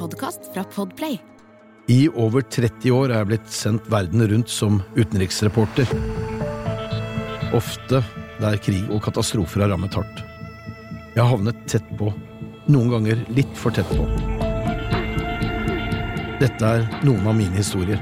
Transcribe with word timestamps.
podkast 0.00 0.40
fra 0.54 0.64
Podplay. 0.64 1.18
I 1.86 2.08
over 2.08 2.40
30 2.40 2.92
år 2.94 3.10
er 3.10 3.18
jeg 3.18 3.28
blitt 3.28 3.50
sendt 3.52 3.88
verden 3.92 4.24
rundt 4.30 4.48
som 4.52 4.78
utenriksreporter. 4.96 5.90
Ofte 7.56 8.00
der 8.40 8.56
krig 8.64 8.86
og 8.88 9.02
katastrofer 9.04 9.66
har 9.66 9.74
rammet 9.74 9.98
hardt. 9.98 10.22
Jeg 11.12 11.20
har 11.20 11.28
havnet 11.34 11.60
tett 11.68 11.92
på, 12.00 12.08
noen 12.70 12.88
ganger 12.94 13.20
litt 13.36 13.52
for 13.60 13.76
tett 13.76 13.92
på. 13.92 14.06
Dette 16.40 16.72
er 16.78 16.88
noen 17.04 17.26
av 17.28 17.36
mine 17.36 17.60
historier. 17.60 18.00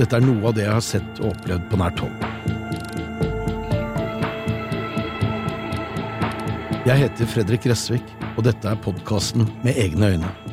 Dette 0.00 0.18
er 0.18 0.26
noe 0.26 0.50
av 0.50 0.58
det 0.58 0.66
jeg 0.66 0.74
har 0.74 0.86
sett 0.88 1.22
og 1.22 1.30
opplevd 1.36 1.70
på 1.70 1.78
nært 1.78 2.02
hold. 2.02 2.28
Jeg 6.90 7.04
heter 7.04 7.34
Fredrik 7.36 7.68
Gressvik, 7.68 8.14
og 8.34 8.46
dette 8.48 8.66
er 8.66 8.82
podkasten 8.82 9.46
Med 9.62 9.76
egne 9.78 10.16
øyne. 10.16 10.49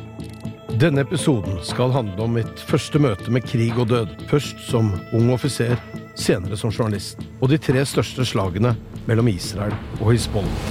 Denne 0.78 1.00
episoden 1.00 1.56
skal 1.66 1.90
handle 1.90 2.22
om 2.22 2.36
mitt 2.38 2.60
første 2.62 3.00
møte 3.02 3.32
med 3.34 3.42
krig 3.42 3.74
og 3.82 3.88
død. 3.90 4.12
Først 4.30 4.60
som 4.62 4.92
ung 5.16 5.32
offiser, 5.34 5.72
senere 6.14 6.54
som 6.60 6.70
journalist. 6.70 7.18
Og 7.42 7.50
de 7.50 7.58
tre 7.58 7.82
største 7.82 8.22
slagene 8.22 8.76
mellom 9.08 9.26
Israel 9.32 9.74
og 9.98 10.12
Hizbollah. 10.12 10.68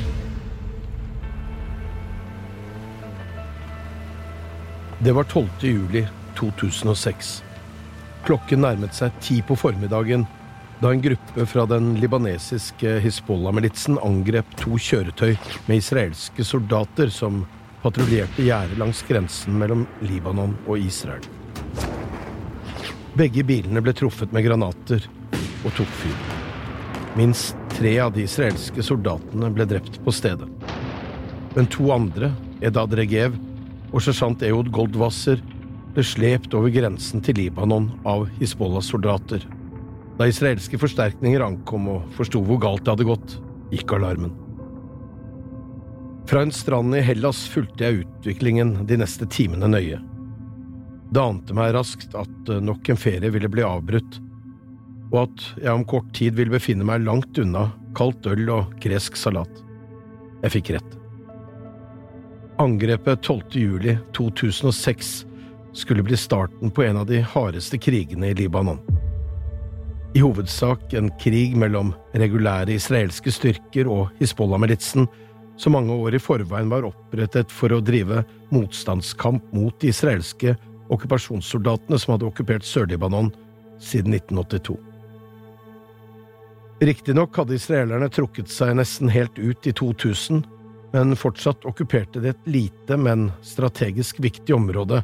Det 5.04 5.12
var 5.18 5.28
12. 5.28 5.68
juli 5.74 6.06
2006. 6.40 7.34
Klokken 8.24 8.64
nærmet 8.64 8.96
seg 8.96 9.20
ti 9.20 9.42
på 9.44 9.60
formiddagen 9.60 10.24
da 10.80 10.94
en 10.94 11.04
gruppe 11.04 11.50
fra 11.52 11.68
den 11.68 11.98
libanesiske 12.00 12.96
Hizbollah-militsen 13.04 14.00
angrep 14.00 14.56
to 14.56 14.80
kjøretøy 14.80 15.36
med 15.68 15.82
israelske 15.82 16.48
soldater 16.48 17.12
som 17.12 17.44
patruljerte 17.88 18.44
gjerdet 18.44 18.80
langs 18.82 19.00
grensen 19.08 19.56
mellom 19.56 19.86
Libanon 20.04 20.56
og 20.68 20.82
Israel. 20.82 21.24
Begge 23.18 23.46
bilene 23.48 23.82
ble 23.82 23.94
truffet 23.96 24.34
med 24.36 24.44
granater 24.46 25.06
og 25.64 25.72
tok 25.78 25.94
fyr. 26.02 26.18
Minst 27.18 27.56
tre 27.72 27.96
av 28.04 28.12
de 28.14 28.26
israelske 28.28 28.84
soldatene 28.84 29.50
ble 29.56 29.66
drept 29.70 30.02
på 30.04 30.14
stedet. 30.14 30.50
Men 31.56 31.70
to 31.74 31.88
andre, 31.96 32.34
Edad 32.62 32.94
Regev 32.98 33.38
og 33.94 34.04
sersjant 34.04 34.44
Eod 34.46 34.70
Goldwasser, 34.76 35.40
ble 35.96 36.06
slept 36.06 36.54
over 36.58 36.70
grensen 36.74 37.24
til 37.26 37.40
Libanon 37.40 37.88
av 38.06 38.28
Hizbollah-soldater. 38.38 39.48
Da 40.20 40.28
israelske 40.30 40.78
forsterkninger 40.82 41.46
ankom 41.46 41.88
og 41.96 42.12
forsto 42.18 42.44
hvor 42.44 42.62
galt 42.62 42.84
det 42.84 42.94
hadde 42.94 43.10
gått, 43.10 43.40
gikk 43.74 43.96
alarmen. 43.98 44.36
Fra 46.28 46.42
en 46.42 46.52
strand 46.52 46.96
i 46.96 47.00
Hellas 47.00 47.46
fulgte 47.48 47.86
jeg 47.86 48.04
utviklingen 48.04 48.74
de 48.88 48.98
neste 49.00 49.24
timene 49.32 49.70
nøye. 49.72 50.02
Det 51.08 51.22
ante 51.24 51.56
meg 51.56 51.72
raskt 51.72 52.18
at 52.20 52.50
nok 52.64 52.90
en 52.92 53.00
ferie 53.00 53.32
ville 53.32 53.48
bli 53.52 53.64
avbrutt, 53.64 54.18
og 55.14 55.22
at 55.22 55.46
jeg 55.62 55.72
om 55.72 55.86
kort 55.88 56.10
tid 56.18 56.36
ville 56.36 56.52
befinne 56.52 56.84
meg 56.88 57.06
langt 57.06 57.40
unna 57.40 57.70
kaldt 57.96 58.28
øl 58.28 58.44
og 58.52 58.76
gresk 58.84 59.16
salat. 59.16 59.64
Jeg 60.44 60.58
fikk 60.58 60.74
rett. 60.76 60.98
Angrepet 62.60 63.24
12. 63.24 63.56
juli 63.56 63.96
2006 64.18 65.14
skulle 65.78 66.04
bli 66.04 66.18
starten 66.20 66.74
på 66.74 66.84
en 66.84 67.00
av 67.00 67.08
de 67.08 67.22
hardeste 67.24 67.80
krigene 67.80 68.34
i 68.34 68.36
Libanon. 68.36 68.82
I 70.18 70.24
hovedsak 70.24 70.94
en 70.98 71.12
krig 71.22 71.56
mellom 71.56 71.94
regulære 72.18 72.76
israelske 72.76 73.32
styrker 73.32 73.88
og 73.92 74.12
Hizbollah-militsen, 74.20 75.06
som 75.58 75.74
mange 75.74 75.94
år 75.94 76.16
i 76.16 76.22
forveien 76.22 76.70
var 76.70 76.86
opprettet 76.88 77.52
for 77.54 77.74
å 77.74 77.82
drive 77.84 78.24
motstandskamp 78.54 79.52
mot 79.56 79.76
de 79.82 79.92
israelske 79.92 80.56
okkupasjonssoldatene 80.94 82.00
som 82.00 82.14
hadde 82.14 82.28
okkupert 82.30 82.66
Sør-Libanon 82.66 83.32
siden 83.84 84.14
1982. 84.14 84.78
Riktignok 86.80 87.38
hadde 87.38 87.58
israelerne 87.58 88.10
trukket 88.14 88.52
seg 88.54 88.76
nesten 88.78 89.10
helt 89.10 89.38
ut 89.42 89.66
i 89.68 89.74
2000, 89.74 90.44
men 90.94 91.18
fortsatt 91.18 91.66
okkuperte 91.68 92.22
de 92.22 92.32
et 92.32 92.50
lite, 92.50 92.98
men 92.98 93.32
strategisk 93.42 94.22
viktig 94.24 94.56
område 94.56 95.02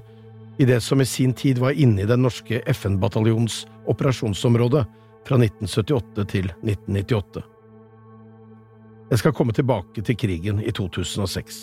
i 0.62 0.68
det 0.70 0.80
som 0.86 1.02
i 1.02 1.06
sin 1.10 1.34
tid 1.34 1.58
var 1.58 1.74
inne 1.74 2.04
i 2.04 2.10
den 2.10 2.22
norske 2.22 2.62
FN-bataljons 2.70 3.64
operasjonsområde 3.90 4.86
fra 5.26 5.40
1978 5.40 6.28
til 6.30 6.54
1998. 6.62 7.44
Jeg 9.14 9.22
skal 9.22 9.34
komme 9.38 9.54
tilbake 9.54 10.02
til 10.02 10.18
krigen 10.18 10.58
i 10.58 10.72
2006. 10.74 11.58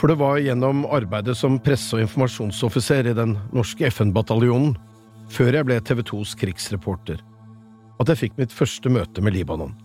For 0.00 0.08
det 0.08 0.16
var 0.16 0.38
gjennom 0.40 0.86
arbeidet 0.88 1.34
som 1.36 1.58
presse- 1.60 1.98
og 1.98 2.06
informasjonsoffiser 2.06 3.10
i 3.10 3.12
den 3.18 3.34
norske 3.52 3.84
FN-bataljonen, 3.92 4.72
før 5.28 5.58
jeg 5.58 5.68
ble 5.68 5.76
TV 5.84 6.00
2s 6.00 6.32
krigsreporter, 6.40 7.20
at 8.00 8.08
jeg 8.08 8.22
fikk 8.22 8.40
mitt 8.40 8.56
første 8.56 8.88
møte 8.88 9.20
med 9.20 9.36
Libanon, 9.36 9.76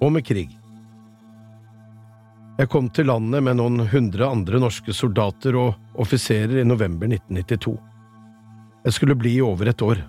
og 0.00 0.14
med 0.16 0.24
krig. 0.24 0.56
Jeg 2.56 2.72
kom 2.72 2.88
til 2.88 3.10
landet 3.12 3.44
med 3.44 3.60
noen 3.60 3.84
hundre 3.92 4.32
andre 4.32 4.62
norske 4.64 4.96
soldater 4.96 5.60
og 5.60 6.00
offiserer 6.00 6.62
i 6.62 6.66
november 6.68 7.12
1992. 7.12 7.76
Jeg 8.88 8.96
skulle 8.96 9.20
bli 9.20 9.36
i 9.36 9.44
over 9.44 9.68
et 9.68 9.84
år. 9.84 10.00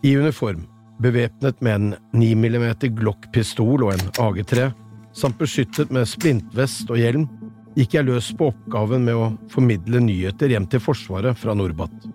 I 0.00 0.16
uniform, 0.16 0.64
bevæpnet 1.02 1.60
med 1.62 1.74
en 1.74 1.94
9 2.12 2.34
mm 2.34 2.66
Glock-pistol 2.98 3.84
og 3.86 3.94
en 3.94 4.10
AG3, 4.18 4.70
samt 5.14 5.38
beskyttet 5.38 5.92
med 5.94 6.08
splintvest 6.08 6.90
og 6.90 7.00
hjelm, 7.00 7.26
gikk 7.78 7.94
jeg 7.94 8.08
løs 8.08 8.30
på 8.34 8.50
oppgaven 8.50 9.04
med 9.06 9.18
å 9.18 9.28
formidle 9.52 10.00
nyheter 10.02 10.50
hjem 10.50 10.66
til 10.70 10.82
Forsvaret 10.82 11.38
fra 11.38 11.54
Norbat. 11.54 12.08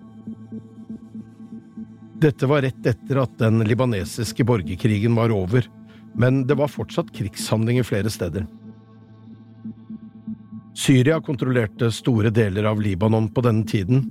Dette 2.24 2.48
var 2.48 2.64
rett 2.64 2.86
etter 2.88 3.20
at 3.20 3.38
den 3.40 3.64
libanesiske 3.68 4.46
borgerkrigen 4.48 5.16
var 5.16 5.32
over, 5.36 5.66
men 6.16 6.44
det 6.48 6.56
var 6.60 6.72
fortsatt 6.72 7.12
krigshandlinger 7.16 7.88
flere 7.88 8.12
steder. 8.12 8.46
Syria 10.74 11.20
kontrollerte 11.22 11.92
store 11.94 12.32
deler 12.34 12.66
av 12.70 12.82
Libanon 12.82 13.28
på 13.34 13.44
denne 13.46 13.66
tiden, 13.70 14.08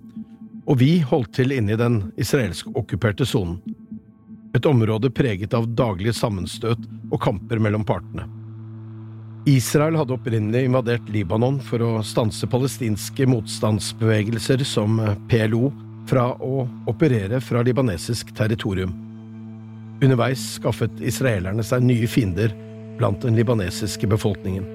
og 0.63 0.79
vi 0.79 1.01
holdt 1.03 1.33
til 1.41 1.55
inne 1.57 1.75
i 1.75 1.81
den 1.81 1.99
israelsk-okkuperte 2.21 3.27
sonen. 3.27 3.59
Et 4.53 4.67
område 4.67 5.11
preget 5.11 5.55
av 5.57 5.69
daglige 5.73 6.13
sammenstøt 6.17 6.81
og 7.11 7.21
kamper 7.25 7.61
mellom 7.63 7.85
partene. 7.89 8.27
Israel 9.49 9.97
hadde 9.99 10.15
opprinnelig 10.15 10.69
invadert 10.69 11.09
Libanon 11.11 11.57
for 11.67 11.83
å 11.83 11.93
stanse 12.07 12.47
palestinske 12.47 13.27
motstandsbevegelser 13.27 14.63
som 14.69 15.01
PLO 15.31 15.73
fra 16.07 16.29
å 16.37 16.67
operere 16.91 17.41
fra 17.43 17.63
libanesisk 17.65 18.31
territorium. 18.39 18.93
Underveis 20.03 20.45
skaffet 20.59 21.01
israelerne 21.03 21.65
seg 21.67 21.83
nye 21.87 22.07
fiender 22.11 22.55
blant 23.01 23.25
den 23.25 23.39
libanesiske 23.39 24.07
befolkningen. 24.11 24.69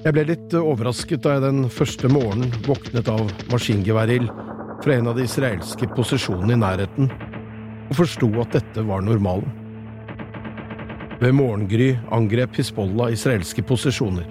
Jeg 0.00 0.16
ble 0.16 0.24
litt 0.30 0.54
overrasket 0.56 1.20
da 1.26 1.34
jeg 1.36 1.44
den 1.44 1.66
første 1.68 2.08
morgenen 2.08 2.54
våknet 2.64 3.10
av 3.12 3.26
maskingeværild 3.52 4.30
fra 4.82 4.94
en 4.94 5.10
av 5.10 5.16
de 5.16 5.24
israelske 5.28 5.88
posisjonene 5.96 6.54
i 6.56 6.60
nærheten, 6.60 7.10
og 7.90 7.96
forsto 7.98 8.28
at 8.40 8.54
dette 8.56 8.84
var 8.86 9.02
normalen. 9.04 9.48
Ved 11.20 11.34
morgengry 11.36 11.90
angrep 12.16 12.56
Hizbollah 12.56 13.12
israelske 13.12 13.64
posisjoner. 13.66 14.24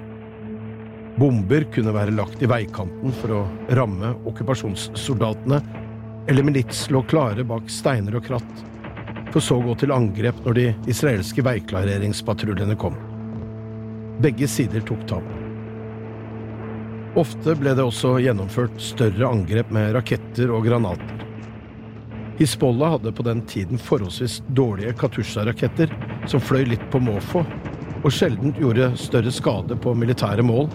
Bomber 1.20 1.66
kunne 1.74 1.94
være 1.94 2.16
lagt 2.18 2.42
i 2.42 2.50
veikanten 2.50 3.14
for 3.20 3.36
å 3.36 3.42
ramme 3.78 4.16
okkupasjonssoldatene, 4.32 5.60
eller 6.30 6.46
milits 6.46 6.88
lå 6.94 7.04
klare 7.10 7.46
bak 7.46 7.70
steiner 7.70 8.18
og 8.18 8.26
kratt, 8.26 8.64
for 9.30 9.44
så 9.44 9.60
å 9.60 9.66
gå 9.68 9.76
til 9.84 9.94
angrep 9.94 10.40
når 10.46 10.58
de 10.58 10.66
israelske 10.90 11.46
veiklareringspatruljene 11.46 12.78
kom. 12.80 12.98
Begge 14.24 14.50
sider 14.50 14.82
tok 14.88 15.06
tap. 15.12 15.39
Ofte 17.18 17.56
ble 17.58 17.72
det 17.74 17.82
også 17.82 18.20
gjennomført 18.22 18.76
større 18.84 19.32
angrep 19.32 19.72
med 19.74 19.96
raketter 19.96 20.52
og 20.54 20.68
granater. 20.68 21.26
Hizbollah 22.38 22.94
hadde 22.96 23.12
på 23.18 23.26
den 23.26 23.42
tiden 23.50 23.82
forholdsvis 23.82 24.38
dårlige 24.56 24.94
Katusha-raketter 25.00 25.92
som 26.30 26.44
fløy 26.44 26.68
litt 26.70 26.86
på 26.94 27.02
måfå, 27.02 27.42
og 28.00 28.14
sjelden 28.14 28.54
gjorde 28.62 28.94
større 29.02 29.34
skade 29.34 29.76
på 29.82 29.96
militære 29.98 30.46
mål, 30.46 30.70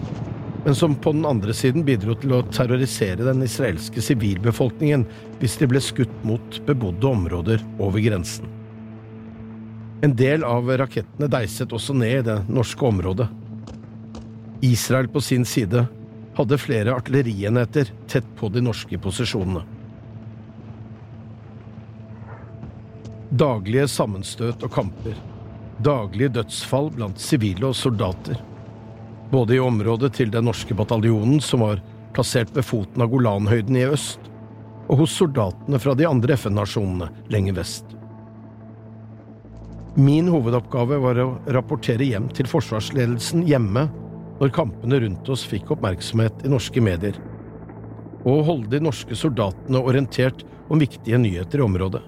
men 0.65 0.75
som 0.77 0.93
på 0.97 1.15
den 1.15 1.25
andre 1.29 1.55
siden 1.55 1.85
bidro 1.87 2.17
til 2.19 2.35
å 2.35 2.43
terrorisere 2.51 3.25
den 3.25 3.41
israelske 3.45 4.03
sivilbefolkningen 4.03 5.07
hvis 5.39 5.57
de 5.61 5.71
ble 5.71 5.81
skutt 5.81 6.13
mot 6.27 6.61
bebodde 6.67 7.09
områder 7.09 7.63
over 7.79 8.01
grensen. 8.03 8.49
En 10.03 10.13
del 10.17 10.43
av 10.45 10.67
rakettene 10.83 11.31
deiset 11.31 11.73
også 11.73 11.95
ned 11.95 12.17
i 12.19 12.25
det 12.27 12.39
norske 12.51 12.85
området. 12.85 13.29
Israel 14.65 15.07
på 15.09 15.21
sin 15.23 15.45
side 15.47 15.85
hadde 16.35 16.57
flere 16.59 16.95
artillerienheter 16.95 17.91
tett 18.11 18.27
på 18.35 18.49
de 18.51 18.61
norske 18.65 18.97
posisjonene. 18.99 19.63
Daglige 23.35 23.87
sammenstøt 23.91 24.63
og 24.63 24.71
kamper. 24.71 25.15
Daglige 25.83 26.29
dødsfall 26.37 26.91
blant 26.95 27.19
sivile 27.19 27.71
og 27.71 27.75
soldater. 27.75 28.41
både 29.31 29.55
i 29.55 29.59
området 29.59 30.13
til 30.13 30.29
den 30.31 30.45
norske 30.45 30.75
bataljonen 30.77 31.41
som 31.41 31.59
var 31.65 31.81
plassert 32.13 32.51
ved 32.55 32.63
foten 32.63 33.01
av 33.01 33.09
Golanhøyden 33.11 33.75
i 33.75 33.87
øst, 33.89 34.19
og 34.87 35.01
hos 35.01 35.15
soldatene 35.17 35.79
fra 35.81 35.95
de 35.97 36.05
andre 36.07 36.37
FN-nasjonene 36.37 37.09
lenger 37.33 37.57
vest. 37.57 37.85
Min 39.95 40.27
hovedoppgave 40.27 40.99
var 41.03 41.19
å 41.23 41.27
rapportere 41.47 42.05
hjem 42.05 42.29
til 42.35 42.47
forsvarsledelsen 42.51 43.43
hjemme 43.49 43.87
når 44.39 44.51
kampene 44.55 44.99
rundt 45.03 45.29
oss 45.31 45.45
fikk 45.47 45.71
oppmerksomhet 45.75 46.43
i 46.45 46.51
norske 46.51 46.83
medier, 46.83 47.17
og 48.25 48.43
holde 48.47 48.71
de 48.73 48.81
norske 48.83 49.15
soldatene 49.17 49.79
orientert 49.79 50.43
om 50.69 50.81
viktige 50.81 51.19
nyheter 51.21 51.61
i 51.61 51.65
området. 51.65 52.01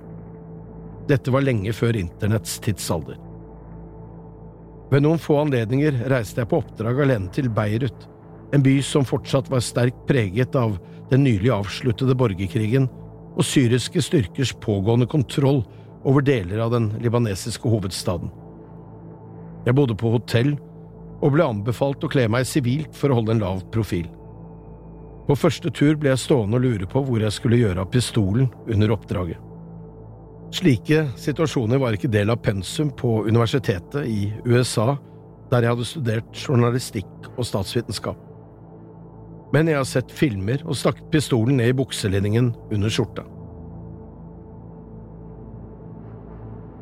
Dette 1.07 1.31
var 1.31 1.45
lenge 1.45 1.71
før 1.75 1.95
internetts 1.99 2.57
tidsalder. 2.65 3.19
Ved 4.91 5.03
noen 5.03 5.19
få 5.19 5.37
anledninger 5.41 6.03
reiste 6.11 6.41
jeg 6.41 6.49
på 6.51 6.61
oppdrag 6.61 7.03
alene 7.03 7.31
til 7.35 7.49
Beirut, 7.53 8.07
en 8.55 8.63
by 8.63 8.77
som 8.85 9.07
fortsatt 9.07 9.49
var 9.51 9.63
sterkt 9.63 10.05
preget 10.07 10.55
av 10.55 10.77
den 11.11 11.25
nylig 11.27 11.51
avsluttede 11.51 12.15
borgerkrigen 12.17 12.87
og 13.37 13.45
syriske 13.45 14.01
styrkers 14.03 14.53
pågående 14.63 15.07
kontroll 15.11 15.61
over 16.07 16.23
deler 16.23 16.63
av 16.63 16.71
den 16.73 16.89
libanesiske 17.03 17.67
hovedstaden. 17.69 18.31
Jeg 19.67 19.75
bodde 19.75 19.97
på 19.99 20.13
hotell 20.13 20.55
og 21.21 21.33
ble 21.33 21.45
anbefalt 21.47 22.03
å 22.05 22.11
kle 22.11 22.27
meg 22.29 22.47
sivilt 22.47 22.95
for 22.95 23.11
å 23.11 23.19
holde 23.19 23.35
en 23.35 23.43
lav 23.43 23.63
profil. 23.73 24.07
På 25.27 25.35
første 25.35 25.71
tur 25.75 25.97
ble 25.99 26.13
jeg 26.13 26.23
stående 26.23 26.59
og 26.59 26.63
lure 26.63 26.87
på 26.87 27.01
hvor 27.03 27.19
jeg 27.23 27.35
skulle 27.35 27.59
gjøre 27.59 27.83
av 27.83 27.91
pistolen 27.91 28.47
under 28.71 28.93
oppdraget. 28.95 29.41
Slike 30.55 31.01
situasjoner 31.19 31.81
var 31.81 31.97
ikke 31.97 32.11
del 32.11 32.31
av 32.31 32.39
pensum 32.39 32.93
på 32.95 33.25
universitetet 33.27 34.07
i 34.07 34.29
USA, 34.45 34.93
der 35.51 35.65
jeg 35.65 35.75
hadde 35.75 35.87
studert 35.89 36.45
journalistikk 36.45 37.27
og 37.35 37.43
statsvitenskap. 37.47 38.21
Men 39.51 39.67
jeg 39.67 39.79
har 39.79 39.87
sett 39.87 40.11
filmer 40.11 40.63
og 40.67 40.75
stakk 40.79 41.01
pistolen 41.11 41.59
ned 41.59 41.73
i 41.73 41.75
bukselinningen 41.75 42.53
under 42.71 42.91
skjorta. 42.91 43.27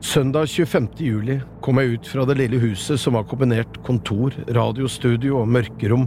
Søndag 0.05 0.49
25. 0.49 0.87
juli 0.97 1.39
kom 1.65 1.79
jeg 1.81 1.95
ut 1.95 2.07
fra 2.07 2.23
det 2.29 2.35
lille 2.37 2.59
huset 2.61 2.99
som 3.01 3.15
var 3.17 3.23
kombinert 3.25 3.79
kontor, 3.83 4.35
radiostudio 4.53 5.39
og 5.39 5.49
mørkerom 5.49 6.03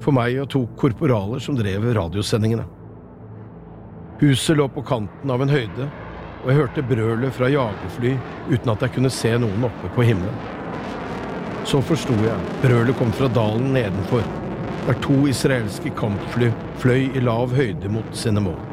for 0.00 0.16
meg 0.16 0.38
og 0.40 0.48
to 0.54 0.62
korporaler 0.80 1.42
som 1.44 1.58
drev 1.58 1.84
radiosendingene. 1.98 2.64
Huset 4.22 4.56
lå 4.56 4.70
på 4.72 4.86
kanten 4.88 5.34
av 5.36 5.44
en 5.44 5.52
høyde, 5.52 5.90
og 6.40 6.48
jeg 6.48 6.60
hørte 6.62 6.86
brølet 6.94 7.36
fra 7.36 7.52
jagerfly 7.52 8.16
uten 8.54 8.72
at 8.72 8.86
jeg 8.86 8.96
kunne 8.96 9.12
se 9.20 9.36
noen 9.44 9.68
oppe 9.68 9.92
på 9.98 10.08
himmelen. 10.08 10.42
Så 11.68 11.84
forsto 11.84 12.16
jeg, 12.24 12.50
brølet 12.64 12.96
kom 12.96 13.12
fra 13.20 13.28
dalen 13.36 13.74
nedenfor, 13.76 14.24
der 14.88 15.04
to 15.04 15.26
israelske 15.28 15.92
kampfly 16.00 16.48
fløy 16.80 17.10
i 17.12 17.28
lav 17.28 17.52
høyde 17.52 17.92
mot 17.92 18.16
sine 18.16 18.48
mål. 18.48 18.71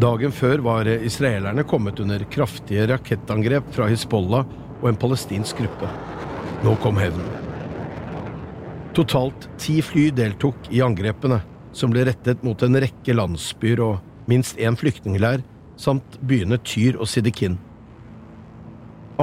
Dagen 0.00 0.32
før 0.34 0.58
var 0.58 0.88
israelerne 0.90 1.62
kommet 1.70 2.00
under 2.02 2.22
kraftige 2.30 2.88
rakettangrep 2.90 3.68
fra 3.76 3.86
Hizbollah 3.86 4.48
og 4.80 4.88
en 4.90 4.98
palestinsk 4.98 5.60
gruppe. 5.62 5.90
Nå 6.64 6.74
kom 6.82 6.98
hevnen. 6.98 7.28
Totalt 8.94 9.46
ti 9.58 9.78
fly 9.82 10.08
deltok 10.14 10.66
i 10.74 10.82
angrepene, 10.82 11.38
som 11.74 11.94
ble 11.94 12.08
rettet 12.08 12.42
mot 12.46 12.58
en 12.62 12.80
rekke 12.82 13.14
landsbyer 13.14 13.82
og 13.86 14.30
minst 14.30 14.58
én 14.58 14.74
flyktningleir, 14.78 15.42
samt 15.78 16.18
byene 16.26 16.58
Tyr 16.66 16.98
og 16.98 17.06
Sidikin. 17.10 17.56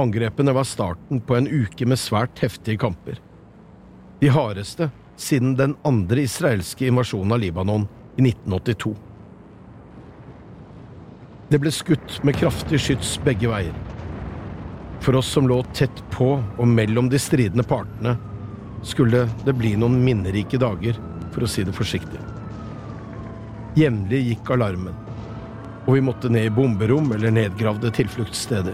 Angrepene 0.00 0.56
var 0.56 0.68
starten 0.68 1.20
på 1.20 1.36
en 1.36 1.48
uke 1.52 1.84
med 1.88 2.00
svært 2.00 2.40
heftige 2.40 2.80
kamper. 2.80 3.20
De 4.24 4.32
hardeste 4.32 4.88
siden 5.20 5.56
den 5.58 5.76
andre 5.84 6.24
israelske 6.24 6.88
invasjonen 6.88 7.36
av 7.36 7.44
Libanon 7.44 7.88
i 8.16 8.24
1982. 8.24 9.11
Det 11.52 11.58
ble 11.60 11.68
skutt 11.68 12.14
med 12.24 12.38
kraftig 12.40 12.78
skyts 12.80 13.18
begge 13.20 13.50
veier. 13.50 13.74
For 15.04 15.18
oss 15.18 15.28
som 15.34 15.44
lå 15.50 15.58
tett 15.76 15.98
på 16.14 16.30
og 16.40 16.68
mellom 16.70 17.10
de 17.12 17.18
stridende 17.20 17.66
partene, 17.68 18.14
skulle 18.88 19.26
det 19.44 19.52
bli 19.58 19.74
noen 19.76 19.98
minnerike 20.00 20.56
dager, 20.56 20.96
for 21.34 21.44
å 21.44 21.50
si 21.52 21.60
det 21.68 21.74
forsiktig. 21.76 22.20
Jevnlig 23.76 24.22
gikk 24.30 24.48
alarmen, 24.56 24.96
og 25.82 25.90
vi 25.98 26.06
måtte 26.06 26.30
ned 26.32 26.48
i 26.48 26.54
bomberom 26.56 27.12
eller 27.18 27.36
nedgravde 27.36 27.92
tilfluktssteder. 28.00 28.72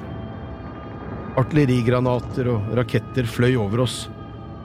Artillerigranater 1.42 2.52
og 2.54 2.70
raketter 2.78 3.26
fløy 3.26 3.56
over 3.58 3.82
oss, 3.88 4.04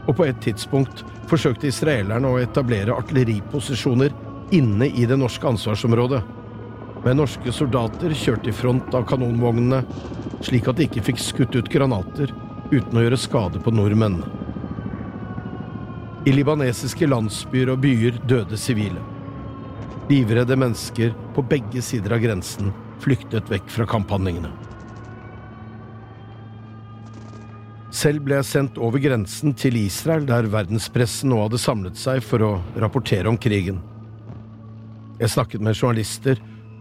og 0.05 0.19
på 0.21 0.29
et 0.29 0.37
tidspunkt 0.45 1.01
forsøkte 1.33 1.71
israelerne 1.73 2.29
å 2.29 2.37
etablere 2.45 2.93
artilleriposisjoner 2.93 4.13
inne 4.53 4.93
i 4.93 5.09
det 5.09 5.17
norske 5.17 5.49
ansvarsområdet. 5.49 6.21
Men 7.03 7.19
norske 7.19 7.51
soldater 7.51 8.13
kjørte 8.15 8.51
i 8.51 8.55
front 8.55 8.93
av 8.95 9.03
kanonvognene, 9.09 9.81
slik 10.43 10.69
at 10.71 10.79
de 10.79 10.87
ikke 10.87 11.03
fikk 11.09 11.19
skutt 11.19 11.57
ut 11.57 11.71
granater 11.71 12.31
uten 12.71 12.97
å 12.97 13.03
gjøre 13.03 13.19
skade 13.19 13.59
på 13.63 13.73
nordmennene. 13.75 14.29
I 16.23 16.31
libanesiske 16.31 17.07
landsbyer 17.09 17.73
og 17.73 17.81
byer 17.83 18.21
døde 18.29 18.55
sivile. 18.59 19.01
Livredde 20.07 20.55
mennesker 20.55 21.11
på 21.35 21.43
begge 21.47 21.83
sider 21.83 22.15
av 22.15 22.23
grensen 22.23 22.71
flyktet 23.03 23.51
vekk 23.51 23.67
fra 23.71 23.87
kamphandlingene. 23.91 24.51
Selv 27.93 28.23
ble 28.25 28.39
jeg 28.39 28.47
sendt 28.49 28.79
over 28.81 29.03
grensen 29.03 29.51
til 29.59 29.75
Israel, 29.77 30.23
der 30.25 30.47
verdenspressen 30.49 31.29
nå 31.29 31.43
hadde 31.43 31.59
samlet 31.61 31.99
seg 31.99 32.23
for 32.25 32.41
å 32.41 32.53
rapportere 32.79 33.29
om 33.29 33.37
krigen. 33.37 33.83
Jeg 35.19 35.29
snakket 35.35 35.61
med 35.61 35.77
journalister 35.77 36.39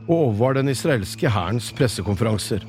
og 0.09 0.15
overvar 0.19 0.59
den 0.59 0.71
israelske 0.73 1.31
hærens 1.31 1.71
pressekonferanser. 1.77 2.65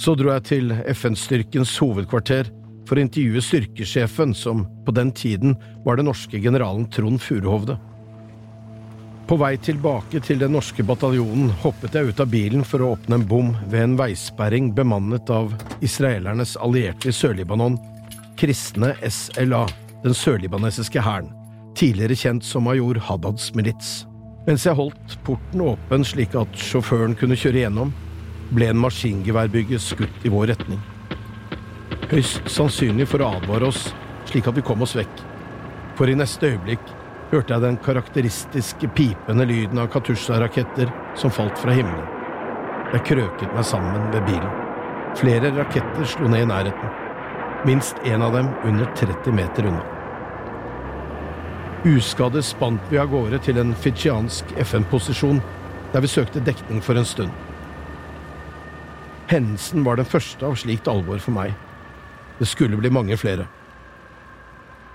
Så 0.00 0.14
dro 0.16 0.32
jeg 0.32 0.46
til 0.48 0.72
FN-styrkens 0.94 1.74
hovedkvarter 1.82 2.48
for 2.88 2.98
å 2.98 3.04
intervjue 3.04 3.42
styrkesjefen, 3.44 4.32
som 4.34 4.64
på 4.86 4.94
den 4.96 5.12
tiden 5.12 5.54
var 5.84 6.00
den 6.00 6.08
norske 6.08 6.40
generalen 6.40 6.88
Trond 6.90 7.20
Furuhovde. 7.22 7.76
På 9.30 9.36
vei 9.38 9.52
tilbake 9.62 10.18
til 10.26 10.40
den 10.40 10.56
norske 10.56 10.82
bataljonen 10.82 11.52
hoppet 11.62 11.94
jeg 11.94 12.10
ut 12.10 12.22
av 12.24 12.32
bilen 12.32 12.64
for 12.66 12.82
å 12.82 12.96
åpne 12.96 13.20
en 13.20 13.26
bom 13.30 13.52
ved 13.70 13.84
en 13.84 13.94
veisperring 14.00 14.72
bemannet 14.74 15.30
av 15.30 15.54
israelernes 15.86 16.56
allierte 16.58 17.12
i 17.12 17.14
Sør-Libanon, 17.14 17.78
kristne 18.40 18.96
SLA, 19.06 19.66
den 20.02 20.16
sørlibanesiske 20.16 21.04
hæren, 21.04 21.30
tidligere 21.78 22.18
kjent 22.18 22.46
som 22.48 22.66
major 22.66 22.98
Haddads 23.06 23.52
milits. 23.54 24.00
Mens 24.46 24.64
jeg 24.66 24.78
holdt 24.78 25.18
porten 25.26 25.66
åpen 25.66 26.06
slik 26.06 26.36
at 26.38 26.56
sjåføren 26.56 27.16
kunne 27.18 27.38
kjøre 27.38 27.66
gjennom, 27.66 27.92
ble 28.50 28.70
en 28.72 28.80
maskingeværbygge 28.82 29.78
skutt 29.82 30.24
i 30.26 30.32
vår 30.32 30.54
retning 30.54 30.80
høyst 32.10 32.48
sannsynlig 32.50 33.06
for 33.08 33.22
å 33.22 33.34
advare 33.36 33.68
oss, 33.70 33.90
slik 34.28 34.48
at 34.50 34.56
vi 34.58 34.64
kom 34.66 34.82
oss 34.82 34.96
vekk. 34.98 35.22
For 35.98 36.10
i 36.10 36.16
neste 36.18 36.50
øyeblikk 36.50 36.82
hørte 37.30 37.54
jeg 37.54 37.62
den 37.62 37.78
karakteristiske 37.84 38.90
pipende 38.96 39.46
lyden 39.46 39.78
av 39.78 39.90
Katusha-raketter 39.94 40.90
som 41.18 41.34
falt 41.34 41.58
fra 41.60 41.74
himmelen. 41.76 42.08
Jeg 42.90 43.06
krøket 43.12 43.54
meg 43.54 43.68
sammen 43.68 44.10
ved 44.14 44.26
bilen. 44.26 44.58
Flere 45.20 45.52
raketter 45.54 46.06
slo 46.08 46.30
ned 46.30 46.46
i 46.46 46.50
nærheten. 46.50 46.98
Minst 47.68 47.98
én 48.08 48.24
av 48.24 48.34
dem 48.34 48.50
under 48.66 48.90
30 48.98 49.36
meter 49.36 49.70
unna. 49.70 49.99
Uskadde 51.80 52.42
spant 52.44 52.90
vi 52.92 52.98
av 53.00 53.08
gårde 53.08 53.38
til 53.40 53.56
en 53.56 53.70
fidsjiansk 53.72 54.50
FN-posisjon, 54.66 55.38
der 55.94 56.02
vi 56.04 56.10
søkte 56.12 56.42
dekning 56.44 56.82
for 56.84 56.98
en 57.00 57.08
stund. 57.08 57.32
Hendelsen 59.30 59.86
var 59.86 59.96
den 59.96 60.08
første 60.08 60.44
av 60.44 60.58
slikt 60.60 60.90
alvor 60.92 61.22
for 61.24 61.32
meg. 61.32 61.54
Det 62.36 62.50
skulle 62.50 62.76
bli 62.76 62.90
mange 62.92 63.16
flere. 63.16 63.46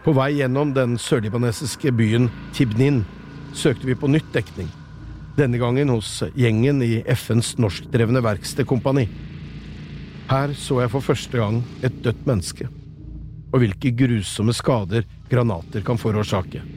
På 0.05 0.13
vei 0.13 0.35
gjennom 0.35 0.75
den 0.75 0.93
sørlibanesiske 1.01 1.89
byen 1.97 2.29
Tibnin 2.53 3.01
søkte 3.57 3.89
vi 3.89 3.97
på 3.97 4.11
nytt 4.13 4.29
dekning, 4.35 4.69
denne 5.39 5.57
gangen 5.57 5.89
hos 5.89 6.19
gjengen 6.37 6.85
i 6.85 6.99
FNs 7.15 7.55
norskdrevne 7.57 8.21
verkstedkompani. 8.21 9.07
Her 10.29 10.53
så 10.53 10.83
jeg 10.83 10.93
for 10.93 11.09
første 11.09 11.41
gang 11.41 11.63
et 11.81 11.97
dødt 12.05 12.27
menneske, 12.29 12.69
og 13.49 13.63
hvilke 13.63 13.95
grusomme 14.05 14.53
skader 14.53 15.09
granater 15.33 15.81
kan 15.81 15.97
forårsake. 15.97 16.74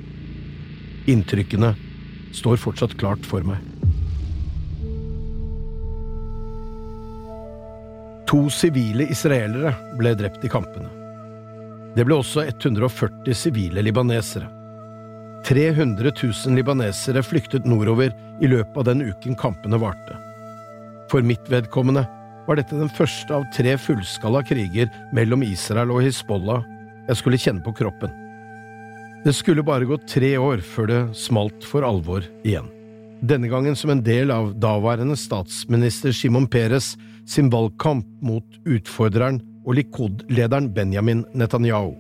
Inntrykkene 1.09 1.73
står 2.37 2.61
fortsatt 2.61 2.93
klart 3.01 3.25
for 3.25 3.47
meg. 3.47 3.63
To 8.29 8.43
sivile 8.53 9.07
israelere 9.09 9.73
ble 9.97 10.13
drept 10.21 10.45
i 10.45 10.51
kampene. 10.53 10.91
Det 11.97 12.05
ble 12.05 12.19
også 12.21 12.45
140 12.45 13.33
sivile 13.33 13.83
libanesere. 13.83 14.51
300 15.49 16.13
000 16.13 16.59
libanesere 16.59 17.25
flyktet 17.25 17.65
nordover 17.65 18.13
i 18.45 18.53
løpet 18.53 18.77
av 18.77 18.91
den 18.91 19.07
uken 19.09 19.39
kampene 19.41 19.81
varte. 19.81 20.21
For 21.09 21.25
mitt 21.25 21.49
vedkommende 21.49 22.05
var 22.45 22.61
dette 22.61 22.77
den 22.77 22.93
første 22.93 23.33
av 23.33 23.49
tre 23.57 23.79
fullskala 23.81 24.45
kriger 24.45 24.93
mellom 25.17 25.47
Israel 25.47 25.95
og 25.95 26.05
Hizbollah, 26.05 26.67
jeg 27.09 27.17
skulle 27.17 27.41
kjenne 27.41 27.65
på 27.65 27.73
kroppen. 27.81 28.28
Det 29.25 29.33
skulle 29.33 29.63
bare 29.67 29.85
gå 29.85 29.99
tre 30.09 30.37
år 30.39 30.61
før 30.63 30.87
det 30.87 31.01
smalt 31.19 31.65
for 31.67 31.87
alvor 31.87 32.27
igjen. 32.47 32.69
Denne 33.19 33.51
gangen 33.51 33.75
som 33.77 33.91
en 33.91 34.03
del 34.07 34.31
av 34.31 34.53
daværende 34.63 35.17
statsminister 35.19 36.15
Simon 36.15 36.47
Peres 36.47 36.93
sin 37.27 37.51
valgkamp 37.51 38.07
mot 38.23 38.61
utfordreren 38.63 39.41
og 39.67 39.75
Likud-lederen 39.81 40.71
Benjamin 40.75 41.25
Netanyahu. 41.35 41.97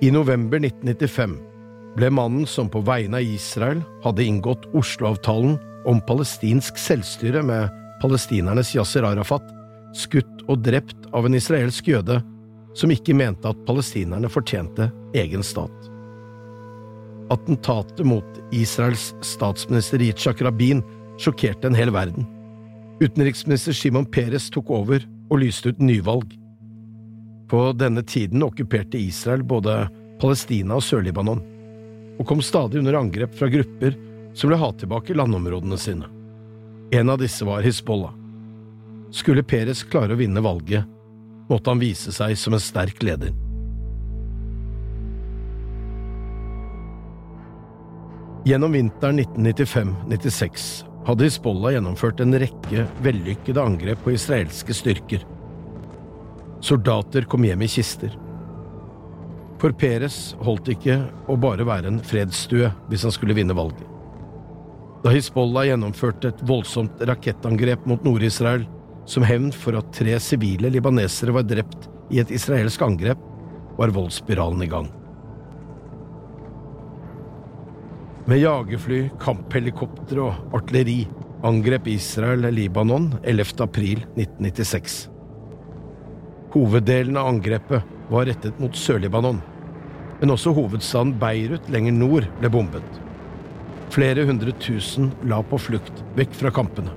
I 0.00 0.10
november 0.12 0.60
1995 0.60 1.36
ble 1.96 2.10
mannen 2.12 2.48
som 2.48 2.68
på 2.72 2.82
vegne 2.84 3.20
av 3.20 3.28
Israel 3.36 3.82
hadde 4.04 4.24
inngått 4.24 4.66
Oslo-avtalen 4.76 5.58
om 5.88 6.00
palestinsk 6.08 6.80
selvstyre 6.80 7.44
med 7.46 7.68
palestinernes 8.02 8.74
Yasir 8.76 9.06
Arafat, 9.08 9.44
skutt 9.96 10.42
og 10.48 10.64
drept 10.64 11.06
av 11.16 11.28
en 11.28 11.36
israelsk 11.36 11.88
jøde 11.92 12.18
som 12.76 12.92
ikke 12.92 13.16
mente 13.16 13.48
at 13.48 13.62
palestinerne 13.68 14.28
fortjente 14.32 14.90
egen 15.16 15.42
stat. 15.42 15.90
Attentatet 17.32 18.06
mot 18.06 18.40
Israels 18.54 19.14
statsminister 19.20 19.98
Yitzhak 19.98 20.42
Rabin 20.42 20.82
sjokkerte 21.18 21.66
en 21.66 21.74
hel 21.74 21.90
verden. 21.90 22.26
Utenriksminister 23.00 23.72
Shimon 23.72 24.06
Peres 24.06 24.50
tok 24.50 24.70
over 24.70 25.02
og 25.30 25.40
lyste 25.42 25.72
ut 25.72 25.80
nyvalg. 25.82 26.36
På 27.50 27.70
denne 27.72 28.02
tiden 28.02 28.42
okkuperte 28.46 28.98
Israel 28.98 29.42
både 29.44 29.86
Palestina 30.20 30.78
og 30.78 30.84
Sør-Libanon, 30.86 31.42
og 32.16 32.26
kom 32.26 32.40
stadig 32.42 32.80
under 32.80 32.96
angrep 32.98 33.34
fra 33.36 33.50
grupper 33.52 33.96
som 34.34 34.48
ville 34.48 34.60
ha 34.60 34.70
tilbake 34.72 35.16
landområdene 35.16 35.78
sine. 35.78 36.08
En 36.94 37.10
av 37.10 37.18
disse 37.20 37.44
var 37.44 37.64
Hizbollah. 37.66 38.14
Skulle 39.10 39.44
Peres 39.46 39.84
klare 39.84 40.14
å 40.14 40.20
vinne 40.20 40.42
valget, 40.44 40.86
måtte 41.50 41.70
han 41.70 41.82
vise 41.82 42.14
seg 42.14 42.38
som 42.38 42.56
en 42.56 42.62
sterk 42.62 43.02
leder. 43.06 43.34
Gjennom 48.46 48.72
vinteren 48.72 49.18
1995–96 49.20 50.84
hadde 51.06 51.26
Hizbollah 51.26 51.72
gjennomført 51.74 52.20
en 52.22 52.36
rekke 52.38 52.84
vellykkede 53.02 53.58
angrep 53.58 54.04
på 54.04 54.12
israelske 54.14 54.74
styrker. 54.74 55.24
Soldater 56.62 57.24
kom 57.26 57.42
hjem 57.42 57.64
i 57.66 57.68
kister. 57.72 58.12
For 59.58 59.74
Peres 59.74 60.36
holdt 60.46 60.70
ikke 60.76 61.00
å 61.26 61.34
bare 61.42 61.66
være 61.66 61.90
en 61.90 61.98
fredsstue 62.06 62.70
hvis 62.86 63.06
han 63.08 63.14
skulle 63.16 63.34
vinne 63.34 63.56
valget. 63.58 63.82
Da 65.02 65.10
Hizbollah 65.10 65.66
gjennomførte 65.72 66.30
et 66.30 66.44
voldsomt 66.46 67.02
rakettangrep 67.10 67.82
mot 67.90 68.06
Nord-Israel 68.06 68.62
som 69.10 69.26
hevn 69.26 69.50
for 69.50 69.74
at 69.80 69.90
tre 69.96 70.14
sivile 70.22 70.70
libanesere 70.70 71.34
var 71.34 71.50
drept 71.50 71.90
i 72.14 72.22
et 72.22 72.30
israelsk 72.30 72.86
angrep, 72.86 73.18
var 73.74 73.90
voldsspiralen 73.98 74.62
i 74.62 74.70
gang. 74.70 74.86
Med 78.26 78.40
jagerfly, 78.42 79.04
kamphelikoptre 79.22 80.18
og 80.18 80.54
artilleri 80.58 81.04
angrep 81.46 81.84
Israel 81.92 82.48
Libanon 82.50 83.12
11. 83.22 83.52
april 83.62 84.00
1996. 84.16 84.96
Hoveddelen 86.50 87.20
av 87.20 87.28
angrepet 87.30 87.92
var 88.10 88.26
rettet 88.26 88.58
mot 88.58 88.74
Sør-Libanon, 88.74 89.38
men 90.18 90.34
også 90.34 90.50
hovedstaden 90.56 91.12
Beirut 91.20 91.70
lenger 91.70 91.94
nord 91.94 92.26
ble 92.40 92.50
bombet. 92.50 92.98
Flere 93.94 94.26
hundre 94.26 94.56
tusen 94.58 95.12
la 95.30 95.38
på 95.46 95.62
flukt, 95.62 96.02
vekk 96.18 96.34
fra 96.40 96.50
kampene. 96.58 96.96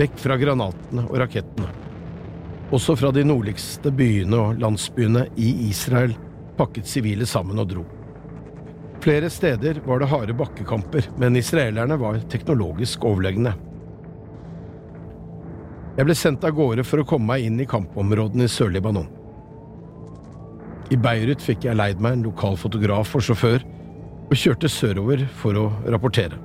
Vekk 0.00 0.16
fra 0.24 0.40
granatene 0.40 1.04
og 1.10 1.20
rakettene. 1.20 1.68
Også 2.72 2.96
fra 2.96 3.12
de 3.12 3.28
nordligste 3.28 3.92
byene 3.92 4.40
og 4.40 4.64
landsbyene 4.64 5.28
i 5.36 5.52
Israel 5.68 6.16
pakket 6.56 6.88
sivile 6.88 7.28
sammen 7.28 7.60
og 7.60 7.68
dro. 7.76 7.86
Flere 9.04 9.30
steder 9.30 9.80
var 9.84 10.00
det 10.00 10.08
harde 10.10 10.34
bakkekamper, 10.36 11.10
men 11.20 11.36
israelerne 11.36 11.98
var 12.00 12.18
teknologisk 12.32 13.04
overlegne. 13.04 13.52
Jeg 15.96 16.04
ble 16.08 16.16
sendt 16.16 16.44
av 16.44 16.56
gårde 16.56 16.84
for 16.84 17.00
å 17.00 17.06
komme 17.08 17.30
meg 17.30 17.46
inn 17.46 17.60
i 17.62 17.68
kampområdene 17.68 18.44
i 18.44 18.52
Sør-Libanon. 18.52 19.08
I 20.92 20.98
Beirut 21.00 21.42
fikk 21.42 21.64
jeg 21.66 21.78
leid 21.78 22.02
meg 22.02 22.18
en 22.18 22.26
lokal 22.28 22.58
fotograf 22.60 23.14
og 23.16 23.24
sjåfør, 23.24 23.64
og 24.26 24.34
kjørte 24.36 24.68
sørover 24.70 25.22
for 25.40 25.56
å 25.58 25.68
rapportere. 25.86 26.36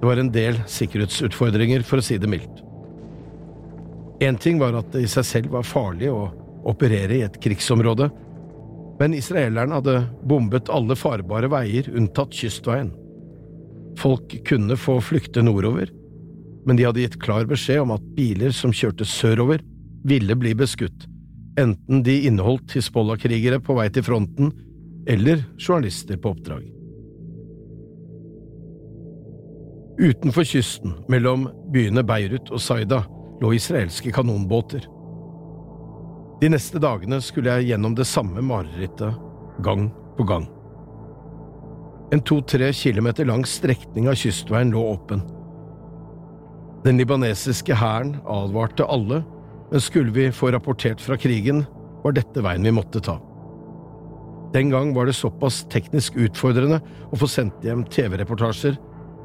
Det 0.00 0.08
var 0.08 0.20
en 0.20 0.32
del 0.32 0.58
sikkerhetsutfordringer, 0.70 1.84
for 1.86 2.00
å 2.00 2.04
si 2.04 2.16
det 2.20 2.28
mildt. 2.30 2.62
Én 4.20 4.36
ting 4.40 4.60
var 4.60 4.76
at 4.76 4.88
det 4.92 5.04
i 5.04 5.10
seg 5.10 5.24
selv 5.24 5.54
var 5.56 5.64
farlig 5.64 6.10
å 6.12 6.28
operere 6.68 7.16
i 7.18 7.24
et 7.24 7.36
krigsområde, 7.40 8.10
men 9.00 9.16
israelerne 9.16 9.78
hadde 9.78 9.96
bombet 10.28 10.68
alle 10.68 10.96
farbare 10.98 11.48
veier 11.48 11.88
unntatt 11.96 12.34
kystveien. 12.36 12.92
Folk 13.98 14.34
kunne 14.48 14.76
få 14.76 14.98
flykte 15.04 15.42
nordover, 15.44 15.88
men 16.68 16.76
de 16.76 16.84
hadde 16.84 17.00
gitt 17.06 17.20
klar 17.22 17.48
beskjed 17.48 17.80
om 17.82 17.94
at 17.96 18.10
biler 18.16 18.52
som 18.54 18.74
kjørte 18.76 19.08
sørover, 19.08 19.64
ville 20.04 20.36
bli 20.36 20.52
beskutt, 20.56 21.06
enten 21.60 22.04
de 22.04 22.14
inneholdt 22.28 22.72
Hizbollah-krigere 22.76 23.60
på 23.64 23.76
vei 23.76 23.88
til 23.92 24.04
fronten 24.04 24.52
eller 25.08 25.42
journalister 25.60 26.20
på 26.20 26.32
oppdrag. 26.34 26.68
Utenfor 30.00 30.46
kysten, 30.48 30.94
mellom 31.12 31.48
byene 31.72 32.04
Beirut 32.08 32.48
og 32.52 32.62
Saida, 32.64 33.02
lå 33.40 33.52
israelske 33.56 34.12
kanonbåter. 34.12 34.86
De 36.40 36.48
neste 36.48 36.80
dagene 36.80 37.18
skulle 37.20 37.52
jeg 37.58 37.74
gjennom 37.74 37.92
det 37.98 38.06
samme 38.08 38.40
marerittet, 38.40 39.12
gang 39.60 39.90
på 40.16 40.24
gang. 40.24 40.46
En 42.10 42.22
to–tre 42.24 42.70
kilometer 42.72 43.28
lang 43.28 43.44
strekning 43.46 44.08
av 44.08 44.16
kystveien 44.16 44.72
lå 44.72 44.86
åpen. 44.94 45.20
Den 46.86 46.96
libanesiske 46.96 47.76
hæren 47.76 48.16
advarte 48.24 48.88
alle, 48.88 49.20
men 49.70 49.84
skulle 49.84 50.16
vi 50.16 50.30
få 50.32 50.48
rapportert 50.54 51.04
fra 51.04 51.20
krigen, 51.20 51.66
var 52.00 52.16
dette 52.16 52.40
veien 52.40 52.64
vi 52.64 52.72
måtte 52.72 53.04
ta. 53.04 53.18
Den 54.56 54.72
gang 54.72 54.94
var 54.96 55.06
det 55.06 55.18
såpass 55.20 55.60
teknisk 55.70 56.16
utfordrende 56.16 56.80
å 57.12 57.20
få 57.20 57.28
sendt 57.30 57.60
hjem 57.62 57.84
TV-reportasjer 57.92 58.80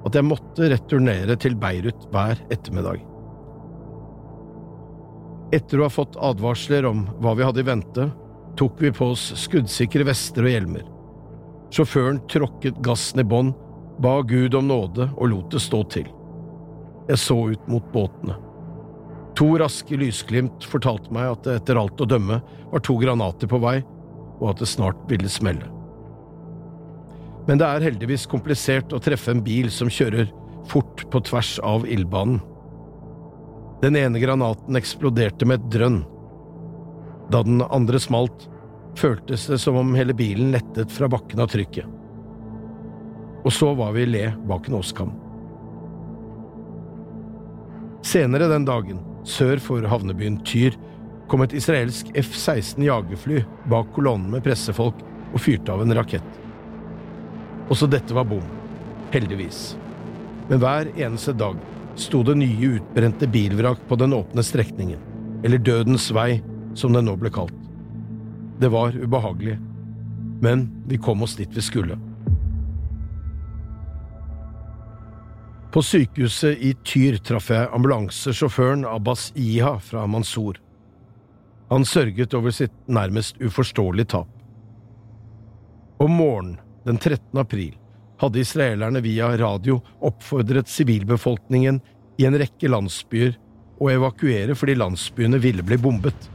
at 0.06 0.20
jeg 0.20 0.28
måtte 0.28 0.68
returnere 0.70 1.40
til 1.40 1.56
Beirut 1.58 2.10
hver 2.12 2.44
ettermiddag. 2.52 3.00
Etter 5.54 5.80
å 5.80 5.86
ha 5.86 5.94
fått 5.94 6.18
advarsler 6.18 6.88
om 6.90 7.06
hva 7.22 7.36
vi 7.38 7.46
hadde 7.46 7.62
i 7.62 7.68
vente, 7.68 8.08
tok 8.58 8.80
vi 8.82 8.92
på 8.96 9.12
oss 9.14 9.28
skuddsikre 9.38 10.08
vester 10.08 10.48
og 10.48 10.54
hjelmer. 10.54 10.86
Sjåføren 11.76 12.22
tråkket 12.32 12.80
gassen 12.86 13.22
i 13.22 13.28
bånn, 13.28 13.54
ba 14.02 14.20
Gud 14.28 14.56
om 14.58 14.68
nåde 14.68 15.10
og 15.16 15.30
lot 15.32 15.54
det 15.54 15.62
stå 15.64 15.84
til. 15.92 16.08
Jeg 17.10 17.22
så 17.22 17.38
ut 17.52 17.70
mot 17.70 17.86
båtene. 17.94 18.38
To 19.36 19.50
raske 19.60 19.98
lysglimt 20.00 20.64
fortalte 20.66 21.12
meg 21.14 21.34
at 21.34 21.44
det 21.46 21.60
etter 21.60 21.80
alt 21.80 22.02
å 22.02 22.08
dømme 22.08 22.40
var 22.72 22.84
to 22.84 22.96
granater 23.02 23.52
på 23.52 23.60
vei, 23.62 23.78
og 24.40 24.50
at 24.54 24.64
det 24.64 24.70
snart 24.72 25.00
ville 25.12 25.32
smelle. 25.32 25.68
Men 27.46 27.60
det 27.62 27.68
er 27.68 27.86
heldigvis 27.92 28.26
komplisert 28.32 28.96
å 28.96 29.02
treffe 29.04 29.36
en 29.36 29.44
bil 29.46 29.68
som 29.72 29.92
kjører 29.92 30.32
fort 30.72 31.04
på 31.12 31.22
tvers 31.28 31.58
av 31.62 31.86
ildbanen. 31.86 32.40
Den 33.86 33.96
ene 33.96 34.18
granaten 34.20 34.80
eksploderte 34.80 35.46
med 35.46 35.60
et 35.60 35.66
drønn. 35.76 36.00
Da 37.30 37.44
den 37.46 37.60
andre 37.62 38.00
smalt, 38.02 38.48
føltes 38.98 39.44
det 39.46 39.60
som 39.62 39.78
om 39.78 39.92
hele 39.94 40.16
bilen 40.18 40.50
lettet 40.56 40.90
fra 40.90 41.06
bakken 41.12 41.44
av 41.44 41.52
trykket. 41.54 41.86
Og 43.46 43.54
så 43.54 43.70
var 43.78 43.94
vi 43.94 44.02
i 44.02 44.10
le 44.10 44.24
bak 44.50 44.72
en 44.72 44.80
åskam. 44.80 45.12
Senere 48.02 48.50
den 48.50 48.66
dagen, 48.66 49.04
sør 49.22 49.62
for 49.62 49.86
havnebyen 49.86 50.40
Tyr, 50.50 50.74
kom 51.30 51.46
et 51.46 51.54
israelsk 51.54 52.10
F-16 52.18 52.82
jagerfly 52.88 53.44
bak 53.70 53.94
kolonnen 53.94 54.34
med 54.34 54.48
pressefolk 54.50 55.06
og 55.28 55.46
fyrte 55.46 55.78
av 55.78 55.86
en 55.86 55.94
rakett. 56.00 56.42
Også 57.70 57.86
dette 57.86 58.18
var 58.18 58.26
bom. 58.34 58.50
Heldigvis. 59.14 59.76
Men 60.50 60.66
hver 60.66 60.90
eneste 60.98 61.38
dag 61.38 61.62
sto 61.96 62.24
det 62.24 62.36
nye 62.36 62.76
utbrente 62.78 63.28
bilvrak 63.28 63.80
på 63.88 63.96
den 63.96 64.14
åpne 64.14 64.44
strekningen, 64.44 65.00
eller 65.44 65.58
Dødens 65.58 66.10
vei, 66.12 66.42
som 66.76 66.94
den 66.94 67.08
nå 67.08 67.16
ble 67.20 67.32
kalt. 67.32 67.56
Det 68.60 68.72
var 68.72 68.96
ubehagelig, 68.96 69.58
men 70.44 70.68
vi 70.88 70.98
kom 70.98 71.24
oss 71.24 71.36
dit 71.40 71.52
vi 71.56 71.64
skulle. 71.64 71.98
På 75.76 75.84
sykehuset 75.84 76.62
i 76.64 76.72
Tyr 76.88 77.18
traff 77.20 77.50
jeg 77.52 77.68
ambulansesjåføren 77.76 78.86
Abbas 78.88 79.34
Iha 79.36 79.74
fra 79.84 80.06
Mansour. 80.08 80.62
Han 81.68 81.84
sørget 81.84 82.34
over 82.38 82.54
sitt 82.56 82.76
nærmest 82.88 83.42
uforståelige 83.44 84.14
tap. 84.14 84.30
Om 86.00 86.12
morgenen 86.12 86.62
den 86.86 86.98
13. 86.98 87.40
april 87.40 87.74
hadde 88.22 88.40
israelerne 88.40 89.02
via 89.04 89.32
radio 89.38 89.82
oppfordret 90.00 90.70
sivilbefolkningen 90.72 91.82
i 92.18 92.26
en 92.26 92.38
rekke 92.40 92.70
landsbyer 92.72 93.36
å 93.82 93.92
evakuere 93.92 94.56
fordi 94.56 94.78
landsbyene 94.80 95.42
ville 95.44 95.64
bli 95.64 95.78
bombet. 95.78 96.32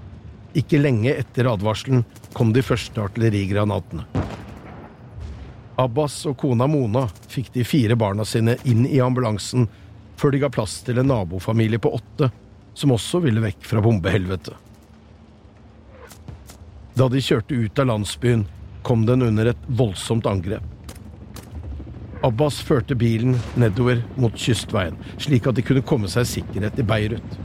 ikke 0.50 0.80
lenge 0.80 1.12
etter 1.14 1.46
advarselen 1.46 2.00
kom 2.34 2.50
de 2.52 2.62
første 2.62 2.98
artillerigranatene. 2.98 4.02
Abbas 5.78 6.16
og 6.26 6.34
kona 6.42 6.66
Mona 6.66 7.04
fikk 7.30 7.52
de 7.54 7.62
fire 7.64 7.94
barna 7.96 8.24
sine 8.26 8.56
inn 8.66 8.82
i 8.86 8.98
ambulansen 9.00 9.68
før 10.18 10.34
de 10.34 10.40
ga 10.42 10.50
plass 10.50 10.80
til 10.82 10.98
en 10.98 11.06
nabofamilie 11.06 11.78
på 11.78 11.92
åtte 11.94 12.32
som 12.74 12.92
også 12.92 13.22
ville 13.22 13.40
vekk 13.44 13.62
fra 13.64 13.80
bombehelvetet. 13.84 14.54
Da 16.98 17.06
de 17.08 17.22
kjørte 17.22 17.54
ut 17.54 17.78
av 17.78 17.86
landsbyen, 17.92 18.44
kom 18.82 19.06
den 19.06 19.22
under 19.22 19.52
et 19.52 19.64
voldsomt 19.68 20.26
angrep. 20.26 20.79
Abbas 22.22 22.58
førte 22.60 22.94
bilen 23.00 23.38
nedover 23.56 24.02
mot 24.20 24.34
kystveien, 24.36 24.98
slik 25.16 25.46
at 25.48 25.56
de 25.56 25.64
kunne 25.64 25.84
komme 25.86 26.08
seg 26.10 26.26
i 26.26 26.30
sikkerhet 26.34 26.80
i 26.80 26.84
Beirut. 26.84 27.38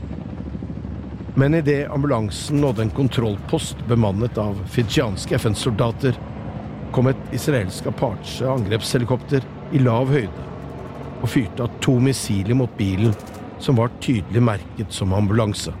Men 1.36 1.56
idet 1.56 1.88
ambulansen 1.92 2.60
nådde 2.60 2.84
en 2.84 2.92
kontrollpost 2.96 3.80
bemannet 3.88 4.36
av 4.40 4.60
fijianske 4.72 5.38
FN-soldater, 5.40 6.16
kom 6.92 7.08
et 7.08 7.32
israelsk 7.36 7.88
Apache-angrepshelikopter 7.88 9.44
i 9.72 9.80
lav 9.80 10.12
høyde 10.12 10.44
og 11.16 11.28
fyrte 11.32 11.64
av 11.64 11.80
to 11.84 11.96
missiler 12.00 12.56
mot 12.56 12.72
bilen, 12.76 13.16
som 13.58 13.80
var 13.80 13.92
tydelig 14.04 14.42
merket 14.44 14.92
som 14.92 15.16
ambulanse. 15.16 15.72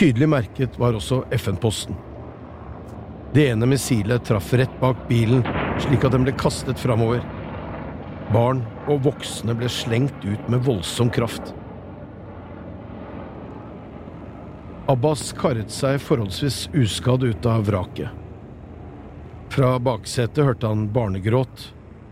Tydelig 0.00 0.30
merket 0.32 0.80
var 0.80 0.96
også 0.96 1.26
FN-posten. 1.36 1.98
Det 3.32 3.48
ene 3.48 3.66
missilet 3.66 4.24
traff 4.24 4.52
rett 4.54 4.80
bak 4.80 4.96
bilen, 5.08 5.44
slik 5.78 6.04
at 6.04 6.16
den 6.16 6.24
ble 6.26 6.32
kastet 6.34 6.80
framover. 6.82 7.22
Barn 8.34 8.64
og 8.90 9.04
voksne 9.06 9.54
ble 9.54 9.68
slengt 9.70 10.24
ut 10.26 10.48
med 10.50 10.64
voldsom 10.66 11.12
kraft. 11.14 11.52
Abbas 14.90 15.28
karret 15.38 15.70
seg 15.70 16.00
forholdsvis 16.02 16.64
uskadd 16.74 17.22
ut 17.22 17.46
av 17.46 17.68
vraket. 17.68 18.10
Fra 19.54 19.76
baksetet 19.82 20.42
hørte 20.46 20.66
han 20.66 20.88
barnegråt, 20.90 21.68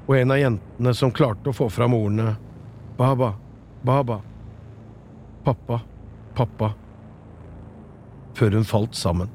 og 0.07 0.15
en 0.15 0.35
av 0.35 0.39
jentene 0.39 0.95
som 0.95 1.11
klarte 1.15 1.51
å 1.51 1.57
få 1.57 1.67
fram 1.71 1.99
ordene 1.99 2.37
Baba, 2.99 3.33
Baba, 3.83 4.21
pappa, 5.43 5.81
pappa, 6.39 6.71
før 8.39 8.59
hun 8.59 8.67
falt 8.67 8.95
sammen. 8.99 9.31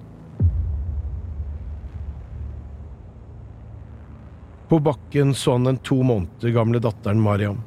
På 4.74 4.80
bakken 4.80 5.36
så 5.36 5.52
han 5.52 5.64
den 5.64 5.78
to 5.78 6.04
måneder 6.04 6.50
gamle 6.50 6.80
datteren 6.80 7.22
Mariam. 7.22 7.60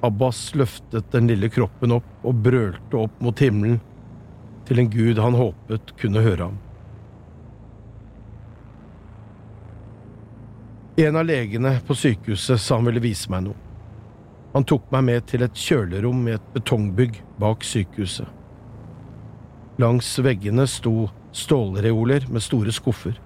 Abbas 0.00 0.54
løftet 0.54 1.10
den 1.10 1.26
lille 1.26 1.48
kroppen 1.50 1.96
opp 1.96 2.22
og 2.22 2.38
brølte 2.44 3.00
opp 3.00 3.16
mot 3.26 3.42
himmelen, 3.42 3.80
til 4.68 4.78
en 4.78 4.92
gud 4.92 5.18
han 5.18 5.34
håpet 5.34 5.90
kunne 5.98 6.22
høre 6.22 6.46
ham. 6.46 6.54
En 11.02 11.18
av 11.18 11.26
legene 11.26 11.80
på 11.82 11.98
sykehuset 11.98 12.62
sa 12.62 12.78
han 12.78 12.86
ville 12.86 13.02
vise 13.02 13.34
meg 13.34 13.48
noe. 13.50 13.58
Han 14.54 14.70
tok 14.70 14.86
meg 14.94 15.08
med 15.10 15.30
til 15.34 15.42
et 15.42 15.66
kjølerom 15.66 16.28
i 16.28 16.38
et 16.38 16.52
betongbygg 16.54 17.24
bak 17.42 17.66
sykehuset. 17.66 18.30
Langs 19.82 20.14
veggene 20.22 20.70
sto 20.70 21.08
stålreoler 21.34 22.30
med 22.30 22.52
store 22.52 22.70
skuffer. 22.70 23.18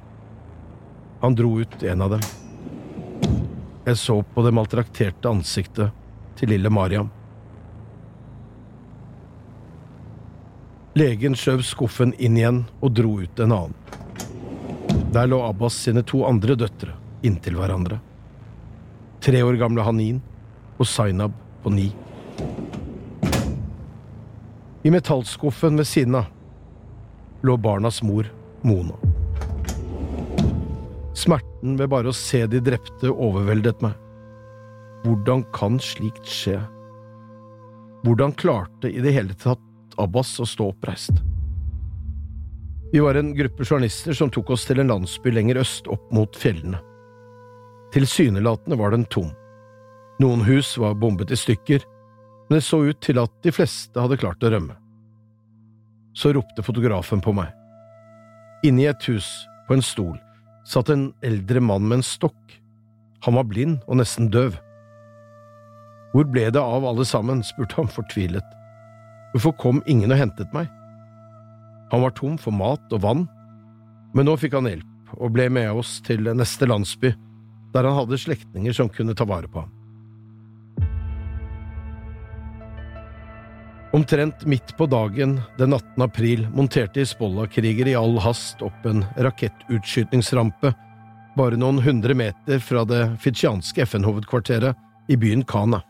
Han 1.23 1.35
dro 1.35 1.61
ut 1.61 1.83
en 1.83 2.03
av 2.03 2.11
dem. 2.11 2.21
Jeg 3.85 3.97
så 3.97 4.23
på 4.23 4.43
det 4.43 4.51
maltrakterte 4.55 5.31
ansiktet 5.31 5.95
til 6.35 6.51
lille 6.51 6.71
Mariam. 6.71 7.13
Legen 10.99 11.39
skjøv 11.39 11.63
skuffen 11.63 12.11
inn 12.19 12.41
igjen 12.41 12.59
og 12.81 12.91
dro 12.99 13.15
ut 13.23 13.39
en 13.41 13.55
annen. 13.55 13.79
Der 15.15 15.31
lå 15.31 15.39
Abbas 15.47 15.79
sine 15.79 16.03
to 16.03 16.25
andre 16.27 16.59
døtre 16.59 16.99
inntil 17.23 17.55
hverandre. 17.61 18.01
Tre 19.23 19.47
år 19.47 19.63
gamle 19.63 19.87
Hanin 19.87 20.19
og 20.75 20.91
Zainab 20.91 21.39
på 21.63 21.71
ni. 21.71 21.93
I 24.83 24.91
metallskuffen 24.91 25.79
ved 25.79 25.87
siden 25.87 26.19
av 26.19 26.31
lå 27.47 27.57
barnas 27.63 28.03
mor, 28.03 28.27
Mona. 28.67 29.12
Smerten 31.23 31.77
ved 31.79 31.91
bare 31.93 32.11
å 32.11 32.17
se 32.17 32.41
de 32.51 32.59
drepte 32.65 33.11
overveldet 33.13 33.83
meg. 33.85 33.95
Hvordan 35.05 35.45
kan 35.55 35.77
slikt 35.83 36.27
skje? 36.27 36.57
Hvordan 38.03 38.35
klarte 38.35 38.91
i 38.91 39.03
det 39.03 39.13
hele 39.15 39.37
tatt 39.39 39.61
Abbas 40.03 40.33
å 40.43 40.47
stå 40.49 40.73
oppreist? 40.73 41.21
Vi 42.93 43.01
var 43.01 43.15
en 43.15 43.31
gruppe 43.37 43.65
journalister 43.65 44.17
som 44.17 44.33
tok 44.35 44.51
oss 44.57 44.67
til 44.67 44.83
en 44.83 44.91
landsby 44.91 45.31
lenger 45.33 45.63
øst 45.63 45.87
opp 45.93 46.11
mot 46.13 46.37
fjellene. 46.37 46.81
Tilsynelatende 47.95 48.77
var 48.81 48.93
den 48.93 49.07
tom. 49.13 49.31
Noen 50.21 50.43
hus 50.49 50.75
var 50.81 50.99
bombet 50.99 51.31
i 51.31 51.39
stykker, 51.39 51.87
men 52.49 52.59
det 52.59 52.67
så 52.67 52.83
ut 52.83 52.99
til 53.05 53.21
at 53.23 53.33
de 53.47 53.55
fleste 53.55 54.01
hadde 54.01 54.19
klart 54.21 54.43
å 54.43 54.51
rømme. 54.53 54.75
Så 56.19 56.35
ropte 56.35 56.65
fotografen 56.67 57.23
på 57.25 57.33
meg. 57.37 57.53
Inni 58.67 58.89
et 58.91 59.09
hus, 59.09 59.31
på 59.69 59.79
en 59.79 59.85
stol, 59.85 60.19
satt 60.69 60.91
en 60.93 61.11
eldre 61.27 61.61
mann 61.61 61.89
med 61.89 62.01
en 62.01 62.07
stokk. 62.07 62.59
Han 63.27 63.39
var 63.39 63.49
blind 63.51 63.81
og 63.87 63.99
nesten 64.01 64.31
døv. 64.33 64.57
Hvor 66.13 66.29
ble 66.29 66.49
det 66.53 66.61
av 66.61 66.85
alle 66.85 67.07
sammen? 67.09 67.43
spurte 67.47 67.79
han 67.79 67.91
fortvilet. 67.91 68.47
Hvorfor 69.33 69.57
kom 69.61 69.83
ingen 69.89 70.13
og 70.13 70.21
hentet 70.21 70.53
meg? 70.53 70.69
Han 71.93 72.05
var 72.05 72.15
tom 72.17 72.39
for 72.41 72.55
mat 72.57 72.93
og 72.93 73.05
vann, 73.05 73.27
men 74.13 74.29
nå 74.29 74.37
fikk 74.41 74.57
han 74.59 74.69
hjelp 74.69 74.89
og 75.19 75.33
ble 75.35 75.49
med 75.53 75.71
oss 75.77 75.99
til 76.05 76.25
neste 76.37 76.69
landsby, 76.69 77.13
der 77.73 77.89
han 77.89 77.97
hadde 77.97 78.21
slektninger 78.21 78.77
som 78.77 78.91
kunne 78.93 79.17
ta 79.17 79.27
vare 79.29 79.49
på 79.49 79.65
ham. 79.65 79.73
Omtrent 83.93 84.47
midt 84.47 84.77
på 84.77 84.87
dagen 84.87 85.41
den 85.59 85.73
18. 85.73 86.03
april 86.03 86.47
monterte 86.55 87.03
Hizbollah-krigere 87.03 87.93
i 87.93 87.97
all 87.99 88.17
hast 88.25 88.63
opp 88.65 88.87
en 88.89 89.03
rakettutskytningsrampe 89.21 90.71
bare 91.37 91.59
noen 91.61 91.83
hundre 91.85 92.17
meter 92.17 92.63
fra 92.65 92.87
det 92.89 93.03
fitsjanske 93.21 93.85
FN-hovedkvarteret 93.85 95.13
i 95.13 95.19
byen 95.21 95.45
Kana. 95.45 95.83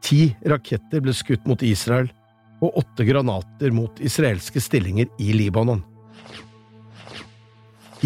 Ti 0.00 0.32
raketter 0.48 1.04
ble 1.04 1.12
skutt 1.12 1.44
mot 1.44 1.60
Israel 1.68 2.08
og 2.64 2.80
åtte 2.80 3.04
granater 3.04 3.74
mot 3.76 4.00
israelske 4.00 4.60
stillinger 4.64 5.12
i 5.20 5.34
Libanon. 5.36 5.84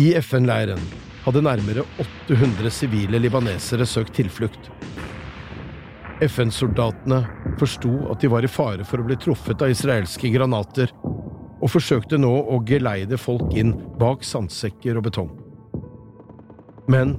I 0.03 0.17
FN-leiren 0.19 0.83
hadde 1.23 1.47
nærmere 1.47 1.87
800 2.03 2.75
sivile 2.75 3.23
libanesere 3.23 3.87
søkt 3.87 4.19
tilflukt. 4.19 4.73
FN-soldatene 6.25 7.21
forsto 7.61 7.93
at 8.13 8.23
de 8.23 8.31
var 8.33 8.45
i 8.45 8.51
fare 8.51 8.85
for 8.89 9.01
å 9.01 9.07
bli 9.07 9.19
truffet 9.21 9.63
av 9.63 9.73
israelske 9.73 10.31
granater, 10.33 10.93
og 11.57 11.73
forsøkte 11.73 12.19
nå 12.21 12.31
å 12.53 12.61
geleide 12.69 13.19
folk 13.21 13.55
inn 13.57 13.73
bak 14.01 14.25
sandsekker 14.25 14.99
og 14.99 15.07
betong. 15.09 15.31
Men 16.89 17.17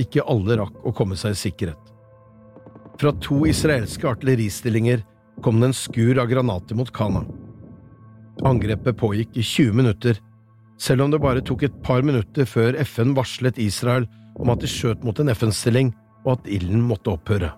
ikke 0.00 0.24
alle 0.30 0.56
rakk 0.60 0.84
å 0.86 0.94
komme 0.96 1.18
seg 1.18 1.34
i 1.34 1.40
sikkerhet. 1.40 1.92
Fra 3.00 3.12
to 3.24 3.42
israelske 3.48 4.08
artilleristillinger 4.08 5.04
kom 5.44 5.60
det 5.60 5.70
en 5.70 5.76
skur 5.76 6.20
av 6.20 6.28
granater 6.30 6.76
mot 6.76 6.90
Kana. 6.92 7.24
Angrepet 8.44 8.96
pågikk 9.00 9.36
i 9.40 9.44
20 9.44 9.76
minutter, 9.76 10.20
selv 10.80 11.04
om 11.04 11.12
det 11.12 11.20
bare 11.20 11.44
tok 11.44 11.64
et 11.66 11.80
par 11.84 12.04
minutter 12.04 12.48
før 12.48 12.76
FN 12.84 13.16
varslet 13.16 13.60
Israel 13.60 14.06
om 14.40 14.52
at 14.52 14.62
de 14.62 14.68
skjøt 14.70 15.04
mot 15.04 15.18
en 15.20 15.32
FN-stilling 15.32 15.92
og 16.24 16.38
at 16.38 16.48
ilden 16.52 16.84
måtte 16.84 17.12
opphøre. 17.12 17.50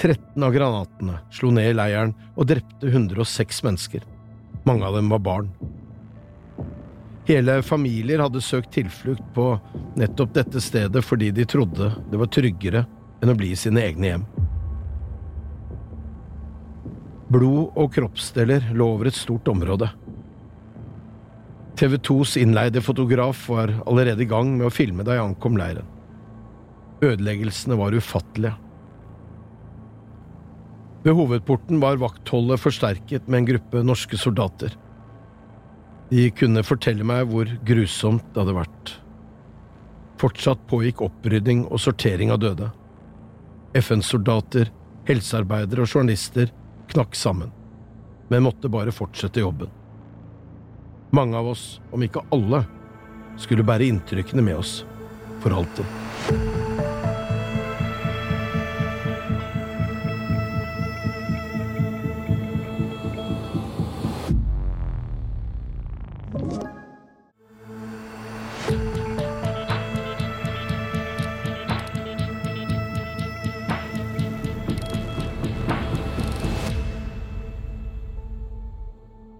13 0.00 0.42
av 0.42 0.52
granatene 0.52 1.20
slo 1.32 1.50
ned 1.54 1.70
i 1.70 1.76
leiren 1.76 2.14
og 2.34 2.48
drepte 2.50 2.90
106 2.90 3.62
mennesker. 3.66 4.04
Mange 4.64 4.86
av 4.86 4.96
dem 4.96 5.10
var 5.12 5.22
barn. 5.24 5.50
Hele 7.28 7.62
familier 7.64 8.20
hadde 8.20 8.42
søkt 8.44 8.74
tilflukt 8.76 9.24
på 9.36 9.54
nettopp 9.96 10.34
dette 10.36 10.60
stedet 10.60 11.04
fordi 11.04 11.30
de 11.32 11.46
trodde 11.48 11.92
det 12.10 12.20
var 12.20 12.32
tryggere 12.32 12.84
enn 13.22 13.32
å 13.32 13.36
bli 13.38 13.54
i 13.54 13.58
sine 13.58 13.84
egne 13.84 14.10
hjem. 14.10 14.26
Blod 17.32 17.78
og 17.80 17.88
kroppsdeler 17.94 18.68
lå 18.76 18.90
over 18.94 19.08
et 19.08 19.16
stort 19.16 19.48
område. 19.48 19.88
TV 21.74 21.96
2s 21.96 22.36
innleide 22.38 22.82
fotograf 22.84 23.48
var 23.48 23.72
allerede 23.86 24.22
i 24.22 24.28
gang 24.30 24.52
med 24.58 24.68
å 24.68 24.74
filme 24.74 25.02
da 25.06 25.16
jeg 25.16 25.24
ankom 25.24 25.56
leiren. 25.58 25.88
Ødeleggelsene 27.02 27.78
var 27.80 27.96
ufattelige. 27.96 28.54
Ved 31.04 31.18
hovedporten 31.18 31.82
var 31.82 32.00
vaktholdet 32.00 32.62
forsterket 32.62 33.26
med 33.28 33.42
en 33.42 33.48
gruppe 33.52 33.82
norske 33.84 34.16
soldater. 34.16 34.72
De 36.08 36.30
kunne 36.36 36.64
fortelle 36.64 37.04
meg 37.04 37.28
hvor 37.28 37.50
grusomt 37.68 38.24
det 38.32 38.40
hadde 38.40 38.56
vært. 38.56 38.94
Fortsatt 40.20 40.62
pågikk 40.70 41.02
opprydding 41.04 41.66
og 41.68 41.82
sortering 41.84 42.32
av 42.32 42.40
døde. 42.40 42.70
FN-soldater, 43.76 44.70
helsearbeidere 45.08 45.84
og 45.84 45.90
journalister 45.90 46.52
knakk 46.92 47.18
sammen, 47.18 47.52
men 48.30 48.46
måtte 48.46 48.72
bare 48.72 48.94
fortsette 48.94 49.44
jobben. 49.44 49.68
Mange 51.14 51.36
av 51.36 51.52
oss, 51.52 51.82
om 51.92 52.02
ikke 52.02 52.24
alle, 52.32 52.64
skulle 53.36 53.66
bære 53.66 53.90
inntrykkene 53.90 54.44
med 54.46 54.62
oss 54.62 54.78
for 55.42 55.52
alltid. 55.52 56.63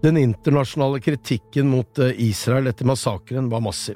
Den 0.05 0.17
internasjonale 0.17 0.99
kritikken 0.99 1.67
mot 1.67 1.99
eh, 1.99 2.11
Israel 2.21 2.67
etter 2.67 2.85
massakren 2.85 3.49
var 3.49 3.59
massiv. 3.59 3.95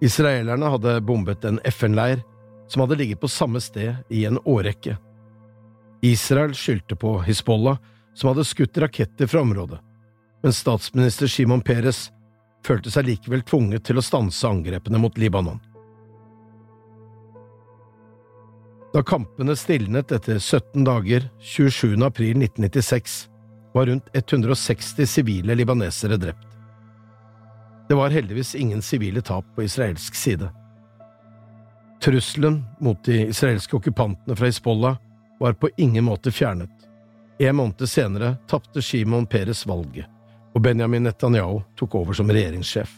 Israelerne 0.00 0.66
hadde 0.66 1.00
bombet 1.00 1.44
en 1.44 1.60
FN-leir 1.64 2.24
som 2.68 2.82
hadde 2.82 2.96
ligget 2.98 3.20
på 3.20 3.28
samme 3.30 3.60
sted 3.62 3.94
i 4.10 4.24
en 4.26 4.40
årrekke. 4.42 4.96
Israel 6.02 6.54
skyldte 6.54 6.96
på 6.98 7.12
Hizbollah, 7.22 7.78
som 8.14 8.32
hadde 8.32 8.44
skutt 8.44 8.78
raketter 8.82 9.30
fra 9.30 9.44
området, 9.46 9.78
men 10.42 10.52
statsminister 10.52 11.30
Shimon 11.30 11.62
Peres 11.62 12.08
følte 12.66 12.90
seg 12.90 13.06
likevel 13.06 13.46
tvunget 13.46 13.86
til 13.86 14.02
å 14.02 14.06
stanse 14.08 14.50
angrepene 14.50 14.98
mot 14.98 15.14
Libanon. 15.14 15.62
Da 18.90 19.06
kampene 19.06 19.54
stilnet 19.54 20.10
etter 20.10 20.42
17 20.42 20.82
dager 20.90 21.30
27. 21.54 21.94
april 22.02 22.42
1996, 22.42 23.28
var 23.76 23.86
rundt 23.86 24.08
160 24.12 25.06
sivile 25.06 25.54
libanesere 25.54 26.16
drept. 26.16 26.46
Det 27.88 27.94
var 27.94 28.08
heldigvis 28.08 28.54
ingen 28.54 28.82
sivile 28.82 29.20
tap 29.20 29.44
på 29.54 29.62
israelsk 29.62 30.14
side. 30.14 30.48
Trusselen 32.00 32.64
mot 32.80 33.04
de 33.04 33.26
israelske 33.26 33.76
okkupantene 33.76 34.36
fra 34.36 34.46
Hizbollah 34.46 34.96
var 35.40 35.52
på 35.52 35.68
ingen 35.76 36.04
måte 36.04 36.32
fjernet. 36.32 36.70
En 37.38 37.56
måned 37.56 37.88
senere 37.88 38.36
tapte 38.48 38.82
Shimon 38.82 39.26
Peres 39.26 39.66
valget, 39.66 40.08
og 40.54 40.60
Benjamin 40.64 41.04
Netanyahu 41.04 41.60
tok 41.76 41.94
over 42.00 42.16
som 42.16 42.32
regjeringssjef. 42.32 42.96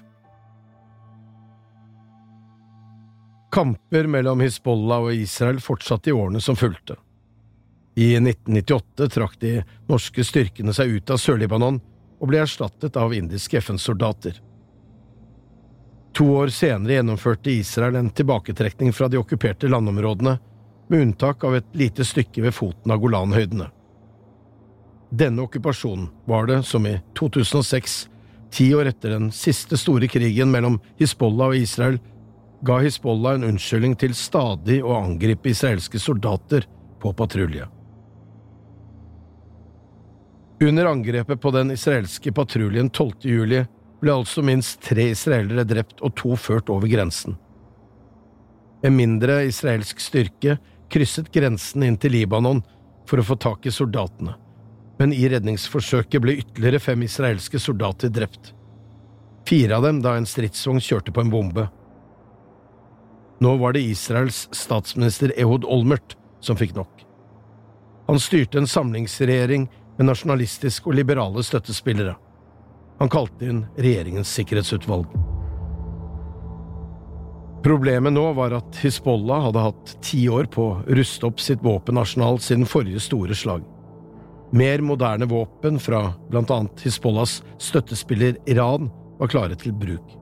Kamper 3.50 4.06
mellom 4.06 4.46
Hizbollah 4.46 5.10
og 5.10 5.26
Israel 5.26 5.58
fortsatte 5.58 6.10
i 6.10 6.14
årene 6.14 6.40
som 6.40 6.56
fulgte. 6.56 6.94
I 7.98 8.14
1998 8.14 9.08
trakk 9.11 9.40
de 9.40 9.56
norske 9.90 10.22
styrkene 10.22 10.70
seg 10.76 10.92
ut 11.00 11.11
av 11.11 11.18
Sør-Libanon 11.18 11.80
og 12.22 12.28
ble 12.30 12.38
erstattet 12.44 12.94
av 12.94 13.11
indiske 13.14 13.58
FN-soldater. 13.58 14.37
To 16.14 16.28
år 16.38 16.52
senere 16.54 16.94
gjennomførte 16.94 17.50
Israel 17.50 17.96
en 17.98 18.11
tilbaketrekning 18.14 18.92
fra 18.94 19.08
de 19.11 19.18
okkuperte 19.18 19.66
landområdene, 19.66 20.37
med 20.88 21.02
unntak 21.08 21.42
av 21.44 21.56
et 21.58 21.74
lite 21.74 22.06
stykke 22.06 22.44
ved 22.44 22.54
foten 22.54 22.94
av 22.94 23.00
Golanhøydene. 23.02 23.66
Denne 25.11 25.42
okkupasjonen 25.48 26.06
var 26.30 26.46
det 26.46 26.61
som 26.68 26.87
i 26.87 26.94
2006, 27.18 27.96
ti 28.54 28.68
år 28.78 28.92
etter 28.92 29.16
den 29.16 29.32
siste 29.34 29.76
store 29.76 30.06
krigen 30.06 30.52
mellom 30.54 30.78
Hizbollah 31.02 31.50
og 31.50 31.58
Israel, 31.64 31.98
ga 32.62 32.78
Hizbollah 32.87 33.40
en 33.40 33.48
unnskyldning 33.50 33.98
til 33.98 34.14
stadig 34.14 34.78
å 34.87 34.94
angripe 35.00 35.50
israelske 35.50 35.98
soldater 35.98 36.70
på 37.02 37.11
patrulje. 37.18 37.66
Under 40.60 40.86
angrepet 40.86 41.40
på 41.40 41.50
den 41.50 41.70
israelske 41.70 42.32
patruljen 42.32 42.90
12. 42.90 43.12
juli 43.20 43.60
ble 44.00 44.14
altså 44.14 44.42
minst 44.42 44.80
tre 44.82 45.12
israelere 45.12 45.62
drept 45.64 46.02
og 46.02 46.16
to 46.18 46.34
ført 46.36 46.70
over 46.74 46.90
grensen. 46.90 47.36
En 48.82 48.96
mindre 48.96 49.44
israelsk 49.46 50.02
styrke 50.02 50.58
krysset 50.90 51.30
grensen 51.34 51.86
inn 51.86 51.98
til 52.00 52.14
Libanon 52.16 52.64
for 53.06 53.22
å 53.22 53.26
få 53.30 53.38
tak 53.38 53.66
i 53.66 53.74
soldatene, 53.74 54.34
men 54.98 55.14
i 55.14 55.28
redningsforsøket 55.30 56.22
ble 56.22 56.38
ytterligere 56.42 56.82
fem 56.82 57.06
israelske 57.06 57.62
soldater 57.62 58.10
drept. 58.10 58.52
Fire 59.46 59.78
av 59.78 59.86
dem 59.86 60.02
da 60.02 60.16
en 60.18 60.26
stridsvogn 60.26 60.82
kjørte 60.82 61.14
på 61.14 61.22
en 61.22 61.30
bombe. 61.32 61.68
Nå 63.38 63.54
var 63.62 63.78
det 63.78 63.86
Israels 63.86 64.48
statsminister 64.50 65.30
Ehud 65.38 65.62
Olmert 65.64 66.18
som 66.42 66.58
fikk 66.58 66.74
nok. 66.74 67.04
Han 68.08 68.18
styrte 68.18 68.58
en 68.58 68.66
samlingsregjering 68.66 69.68
med 69.98 70.06
nasjonalistiske 70.06 70.88
og 70.88 70.96
liberale 70.98 71.42
støttespillere. 71.44 72.14
Han 72.98 73.11
kalte 73.11 73.46
inn 73.46 73.64
regjeringens 73.78 74.30
sikkerhetsutvalg. 74.34 75.11
Problemet 77.62 78.14
nå 78.14 78.22
var 78.38 78.54
at 78.54 78.78
Hizbollah 78.82 79.48
hadde 79.48 79.64
hatt 79.64 79.96
ti 80.06 80.22
år 80.30 80.46
på 80.54 80.68
å 80.70 80.76
ruste 80.94 81.26
opp 81.26 81.42
sitt 81.42 81.62
våpenarsenal 81.66 82.38
siden 82.42 82.66
forrige 82.70 83.02
store 83.02 83.34
slag. 83.38 83.66
Mer 84.54 84.80
moderne 84.80 85.26
våpen 85.28 85.80
fra 85.82 86.12
blant 86.30 86.50
annet 86.54 86.87
Hizbollahs 86.87 87.40
støttespiller 87.61 88.38
Iran 88.48 88.88
var 89.18 89.34
klare 89.34 89.58
til 89.58 89.74
bruk. 89.74 90.14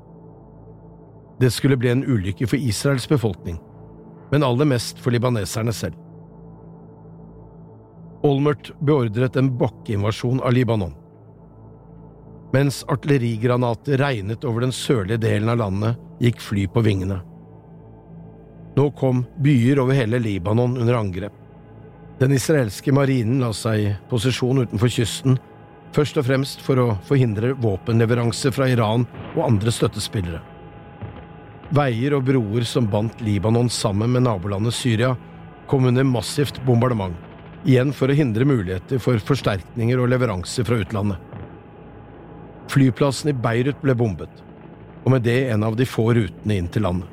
Det 1.41 1.53
skulle 1.53 1.77
bli 1.77 1.93
en 1.93 2.05
ulykke 2.09 2.49
for 2.49 2.57
Israels 2.57 3.07
befolkning, 3.09 3.61
men 4.33 4.45
aller 4.45 4.69
mest 4.69 4.99
for 4.99 5.13
libaneserne 5.13 5.73
selv. 5.77 6.06
Olmert 8.27 8.73
beordret 8.81 9.37
en 9.37 9.53
bakkeinvasjon 9.59 10.41
av 10.43 10.53
Libanon. 10.53 10.95
Mens 12.53 12.81
artillerigranater 12.91 14.01
regnet 14.01 14.45
over 14.49 14.65
den 14.65 14.73
sørlige 14.75 15.21
delen 15.23 15.53
av 15.53 15.61
landet, 15.61 16.01
gikk 16.19 16.41
fly 16.43 16.65
på 16.73 16.83
vingene. 16.83 17.21
Nå 18.77 18.87
kom 18.99 19.23
byer 19.45 19.79
over 19.83 19.95
hele 19.95 20.19
Libanon 20.19 20.75
under 20.81 20.99
angrep. 20.99 21.37
Den 22.19 22.35
israelske 22.35 22.95
marinen 22.97 23.45
la 23.45 23.53
seg 23.55 23.85
i 23.85 23.95
posisjon 24.11 24.65
utenfor 24.65 24.91
kysten, 24.91 25.39
først 25.95 26.19
og 26.19 26.27
fremst 26.27 26.65
for 26.65 26.83
å 26.83 26.89
forhindre 27.07 27.53
våpenleveranser 27.63 28.55
fra 28.57 28.67
Iran 28.73 29.07
og 29.37 29.45
andre 29.47 29.71
støttespillere. 29.71 30.43
Veier 31.77 32.19
og 32.19 32.27
broer 32.27 32.67
som 32.67 32.91
bandt 32.91 33.23
Libanon 33.23 33.71
sammen 33.71 34.17
med 34.17 34.27
nabolandet 34.27 34.75
Syria, 34.75 35.15
kom 35.71 35.87
under 35.87 36.07
massivt 36.07 36.59
bombardement 36.67 37.15
igjen 37.65 37.93
for 37.97 38.11
å 38.11 38.17
hindre 38.17 38.47
muligheter 38.49 39.01
for 39.03 39.21
forsterkninger 39.23 40.01
og 40.03 40.11
leveranser 40.13 40.67
fra 40.67 40.81
utlandet. 40.83 41.19
Flyplassen 42.73 43.31
i 43.31 43.37
Beirut 43.37 43.79
ble 43.83 43.95
bombet, 43.97 44.43
og 45.05 45.15
med 45.15 45.25
det 45.27 45.39
en 45.53 45.65
av 45.67 45.77
de 45.79 45.87
få 45.89 46.11
rutene 46.17 46.59
inn 46.59 46.71
til 46.73 46.85
landet. 46.87 47.13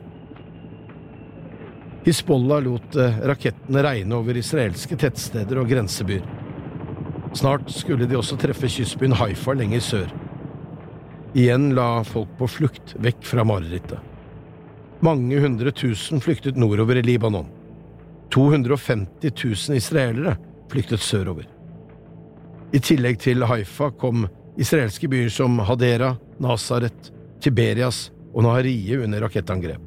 Hizbollah 2.04 2.60
lot 2.66 2.96
eh, 3.00 3.20
rakettene 3.30 3.84
regne 3.86 4.18
over 4.18 4.36
israelske 4.36 4.98
tettsteder 5.00 5.62
og 5.62 5.70
grensebyer. 5.72 6.26
Snart 7.34 7.72
skulle 7.72 8.10
de 8.10 8.18
også 8.20 8.36
treffe 8.42 8.68
kystbyen 8.70 9.16
Haifa 9.16 9.56
lenger 9.56 9.82
sør. 9.82 10.12
Igjen 11.34 11.72
la 11.78 12.04
folk 12.06 12.36
på 12.38 12.50
flukt 12.60 12.94
vekk 13.02 13.24
fra 13.26 13.46
marerittet. 13.48 14.02
Mange 15.04 15.40
hundre 15.42 15.72
tusen 15.76 16.22
flyktet 16.24 16.60
nordover 16.60 17.00
i 17.00 17.06
Libanon. 17.06 17.48
250 18.34 19.32
000 19.70 19.78
israelere 19.78 20.38
flyktet 20.72 21.02
sørover. 21.06 21.46
I 22.74 22.80
tillegg 22.82 23.20
til 23.22 23.46
Haifa 23.46 23.92
kom 24.02 24.26
israelske 24.58 25.08
byer 25.10 25.30
som 25.30 25.60
Hadera, 25.62 26.16
Nazaret, 26.42 27.12
Tiberias 27.44 28.08
og 28.34 28.48
Naharie 28.48 28.98
under 29.06 29.22
rakettangrep. 29.22 29.82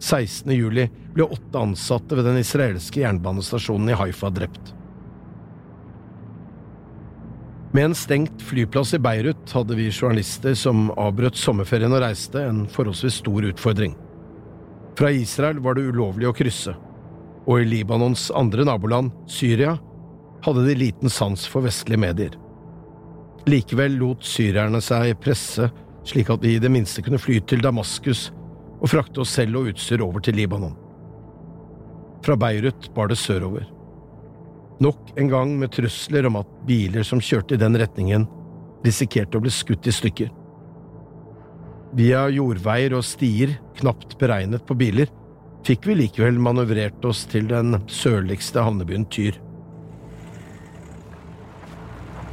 16. 0.00 0.48
juli 0.56 0.86
ble 1.12 1.28
åtte 1.28 1.60
ansatte 1.60 2.16
ved 2.16 2.24
den 2.30 2.40
israelske 2.40 3.02
jernbanestasjonen 3.02 3.92
i 3.92 4.00
Haifa 4.00 4.32
drept. 4.32 4.72
Med 7.76 7.90
en 7.90 7.94
stengt 7.94 8.40
flyplass 8.42 8.96
i 8.96 9.04
Beirut 9.04 9.52
hadde 9.54 9.76
vi 9.76 9.92
journalister 9.92 10.56
som 10.58 10.88
avbrøt 10.96 11.36
sommerferien 11.38 11.92
og 11.92 12.00
reiste, 12.02 12.40
en 12.40 12.64
forholdsvis 12.72 13.20
stor 13.20 13.52
utfordring. 13.52 13.92
Fra 14.98 15.12
Israel 15.12 15.60
var 15.62 15.76
det 15.76 15.90
ulovlig 15.92 16.26
å 16.26 16.34
krysse 16.34 16.74
og 17.46 17.60
i 17.60 17.68
Libanons 17.68 18.28
andre 18.36 18.66
naboland, 18.68 19.12
Syria, 19.30 19.76
hadde 20.44 20.64
de 20.66 20.76
liten 20.76 21.12
sans 21.12 21.46
for 21.48 21.64
vestlige 21.64 22.00
medier. 22.00 22.36
Likevel 23.48 23.96
lot 24.00 24.24
syrerne 24.26 24.82
seg 24.84 25.14
presse 25.22 25.70
slik 26.06 26.30
at 26.32 26.42
vi 26.44 26.54
i 26.56 26.62
det 26.62 26.70
minste 26.72 27.02
kunne 27.04 27.20
fly 27.20 27.40
til 27.44 27.62
Damaskus 27.64 28.28
og 28.80 28.88
frakte 28.88 29.22
oss 29.22 29.34
selv 29.36 29.60
og 29.60 29.72
utstyr 29.72 30.02
over 30.04 30.22
til 30.24 30.38
Libanon. 30.38 30.76
Fra 32.24 32.36
Beirut 32.40 32.90
bar 32.96 33.10
det 33.10 33.18
sørover. 33.20 33.66
Nok 34.80 35.12
en 35.20 35.28
gang 35.28 35.56
med 35.60 35.72
trusler 35.76 36.28
om 36.28 36.38
at 36.40 36.52
biler 36.68 37.04
som 37.04 37.20
kjørte 37.20 37.56
i 37.56 37.60
den 37.60 37.76
retningen, 37.80 38.26
risikerte 38.84 39.36
å 39.36 39.44
bli 39.44 39.52
skutt 39.52 39.88
i 39.88 39.92
stykker. 39.92 40.30
Via 41.96 42.26
jordveier 42.32 42.94
og 42.96 43.04
stier 43.04 43.58
knapt 43.80 44.16
beregnet 44.20 44.64
på 44.64 44.76
biler 44.78 45.10
fikk 45.66 45.86
vi 45.86 45.96
likevel 46.02 46.38
manøvrert 46.40 47.04
oss 47.04 47.24
til 47.30 47.48
den 47.50 47.78
sørligste 47.90 48.62
havnebyen 48.64 49.06
Tyr. 49.12 49.36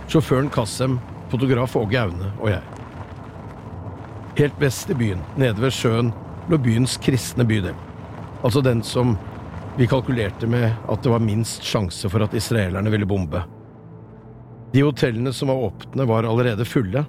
Sjåføren 0.08 0.50
Kassem, 0.54 1.00
fotograf 1.32 1.76
Åge 1.76 2.00
Aune 2.00 2.32
og 2.40 2.52
jeg. 2.54 2.64
Helt 4.38 4.62
vest 4.62 4.94
i 4.94 4.96
byen, 4.96 5.24
nede 5.36 5.60
ved 5.60 5.74
sjøen, 5.76 6.14
lå 6.48 6.60
byens 6.62 6.96
kristne 7.04 7.44
bydel. 7.48 7.76
Altså 8.46 8.62
den 8.64 8.84
som 8.86 9.18
vi 9.78 9.88
kalkulerte 9.90 10.48
med 10.50 10.72
at 10.88 11.04
det 11.04 11.12
var 11.12 11.22
minst 11.22 11.66
sjanse 11.66 12.10
for 12.10 12.24
at 12.24 12.36
israelerne 12.38 12.94
ville 12.94 13.10
bombe. 13.10 13.44
De 14.74 14.84
hotellene 14.84 15.34
som 15.34 15.52
var 15.52 15.68
åpne, 15.70 16.06
var 16.08 16.28
allerede 16.28 16.66
fulle, 16.68 17.04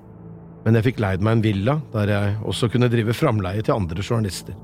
men 0.64 0.76
jeg 0.76 0.90
fikk 0.90 1.02
leid 1.02 1.22
meg 1.24 1.38
en 1.38 1.44
villa 1.44 1.76
der 1.94 2.11
jeg 2.12 2.35
også 2.48 2.68
kunne 2.72 2.90
drive 2.92 3.14
framleie 3.16 3.62
til 3.62 3.76
andre 3.76 4.02
journalister. 4.02 4.57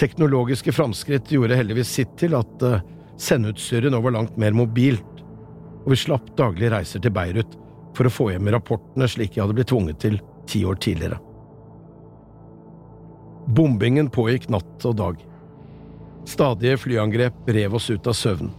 Teknologiske 0.00 0.72
framskritt 0.72 1.28
gjorde 1.28 1.58
heldigvis 1.58 1.90
sitt 1.92 2.12
til 2.16 2.32
at 2.38 2.62
uh, 2.64 2.78
sendeutstyret 3.20 3.92
nå 3.92 3.98
var 4.00 4.14
langt 4.14 4.38
mer 4.40 4.54
mobilt, 4.56 5.24
og 5.84 5.90
vi 5.92 5.98
slapp 6.00 6.30
daglige 6.38 6.70
reiser 6.72 7.02
til 7.04 7.12
Beirut 7.12 7.58
for 7.96 8.08
å 8.08 8.12
få 8.12 8.30
hjem 8.32 8.48
rapportene 8.54 9.08
slik 9.10 9.36
jeg 9.36 9.44
hadde 9.44 9.58
blitt 9.58 9.68
tvunget 9.68 10.00
til 10.00 10.16
ti 10.48 10.62
år 10.64 10.80
tidligere. 10.80 11.18
Bombingen 13.50 14.08
pågikk 14.14 14.48
natt 14.52 14.88
og 14.88 14.96
dag. 14.96 15.20
Stadige 16.28 16.80
flyangrep 16.80 17.52
rev 17.52 17.76
oss 17.76 17.90
ut 17.92 18.08
av 18.08 18.16
søvnen, 18.16 18.54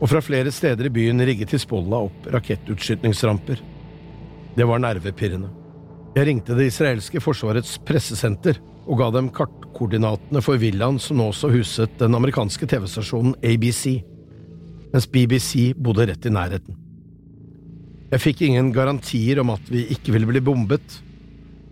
og 0.00 0.10
fra 0.10 0.22
flere 0.24 0.50
steder 0.50 0.90
i 0.90 0.94
byen 0.98 1.22
rigget 1.22 1.54
Hizbollah 1.54 2.08
opp 2.08 2.26
rakettutskytningsramper. 2.34 3.62
Det 4.56 4.66
var 4.66 4.82
nervepirrende. 4.82 5.52
Jeg 6.16 6.26
ringte 6.26 6.58
det 6.58 6.72
israelske 6.72 7.22
forsvarets 7.22 7.78
pressesenter 7.86 8.58
og 8.86 8.98
ga 8.98 9.10
dem 9.14 9.30
kartkoordinatene 9.34 10.42
for 10.44 10.60
villaen 10.60 10.98
som 11.02 11.20
nå 11.20 11.28
også 11.30 11.52
huset 11.52 11.98
den 12.00 12.16
amerikanske 12.18 12.66
TV-stasjonen 12.68 13.36
ABC, 13.46 14.02
mens 14.92 15.08
BBC 15.08 15.72
bodde 15.78 16.08
rett 16.10 16.26
i 16.26 16.32
nærheten. 16.34 16.78
Jeg 18.12 18.20
fikk 18.20 18.42
ingen 18.44 18.72
garantier 18.74 19.40
om 19.40 19.54
at 19.54 19.70
vi 19.72 19.86
ikke 19.94 20.12
ville 20.12 20.28
bli 20.28 20.42
bombet, 20.44 20.98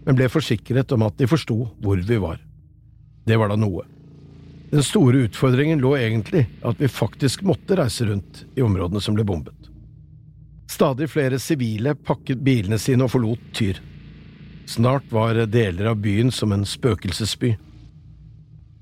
men 0.06 0.16
ble 0.16 0.30
forsikret 0.32 0.94
om 0.96 1.04
at 1.04 1.18
de 1.20 1.28
forsto 1.28 1.58
hvor 1.82 2.00
vi 2.00 2.20
var. 2.22 2.38
Det 3.28 3.36
var 3.36 3.52
da 3.52 3.58
noe. 3.60 3.84
Den 4.70 4.86
store 4.86 5.26
utfordringen 5.26 5.82
lå 5.82 5.96
egentlig 5.98 6.46
at 6.64 6.78
vi 6.80 6.88
faktisk 6.88 7.42
måtte 7.44 7.76
reise 7.76 8.06
rundt 8.08 8.44
i 8.56 8.62
områdene 8.64 9.02
som 9.02 9.16
ble 9.18 9.26
bombet. 9.26 9.56
Stadig 10.70 11.10
flere 11.10 11.40
sivile 11.42 11.96
pakket 11.98 12.40
bilene 12.46 12.78
sine 12.78 13.04
og 13.04 13.12
forlot 13.12 13.42
Tyr. 13.52 13.80
Snart 14.70 15.12
var 15.12 15.34
deler 15.34 15.84
av 15.84 15.96
byen 15.96 16.30
som 16.30 16.52
en 16.52 16.66
spøkelsesby. 16.66 17.56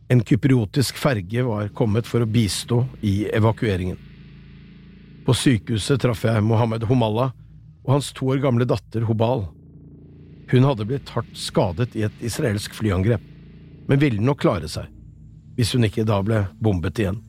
En 0.09 0.21
kypriotisk 0.21 0.97
ferge 1.01 1.41
var 1.47 1.71
kommet 1.73 2.05
for 2.07 2.21
å 2.21 2.29
bistå 2.29 2.83
i 3.01 3.23
evakueringen. 3.33 3.97
På 5.25 5.33
sykehuset 5.33 6.03
traff 6.03 6.27
jeg 6.29 6.43
Mohammed 6.45 6.85
Homalla 6.91 7.31
og 7.87 7.93
hans 7.95 8.11
to 8.13 8.29
år 8.35 8.43
gamle 8.43 8.67
datter 8.69 9.07
Hobal. 9.09 9.47
Hun 10.53 10.67
hadde 10.69 10.85
blitt 10.91 11.13
hardt 11.15 11.33
skadet 11.41 11.97
i 11.97 12.05
et 12.05 12.21
israelsk 12.21 12.77
flyangrep, 12.77 13.25
men 13.89 14.03
ville 14.03 14.21
nok 14.21 14.43
klare 14.45 14.69
seg, 14.69 14.91
hvis 15.57 15.73
hun 15.73 15.89
ikke 15.89 16.05
da 16.11 16.19
ble 16.21 16.43
bombet 16.61 17.01
igjen. 17.01 17.23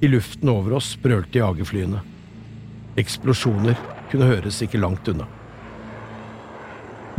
I 0.00 0.08
luften 0.08 0.48
over 0.54 0.78
oss 0.80 0.94
brølte 1.04 1.42
jagerflyene. 1.42 2.00
Eksplosjoner 3.04 3.76
kunne 4.08 4.30
høres 4.32 4.62
ikke 4.64 4.80
langt 4.80 5.12
unna. 5.12 5.28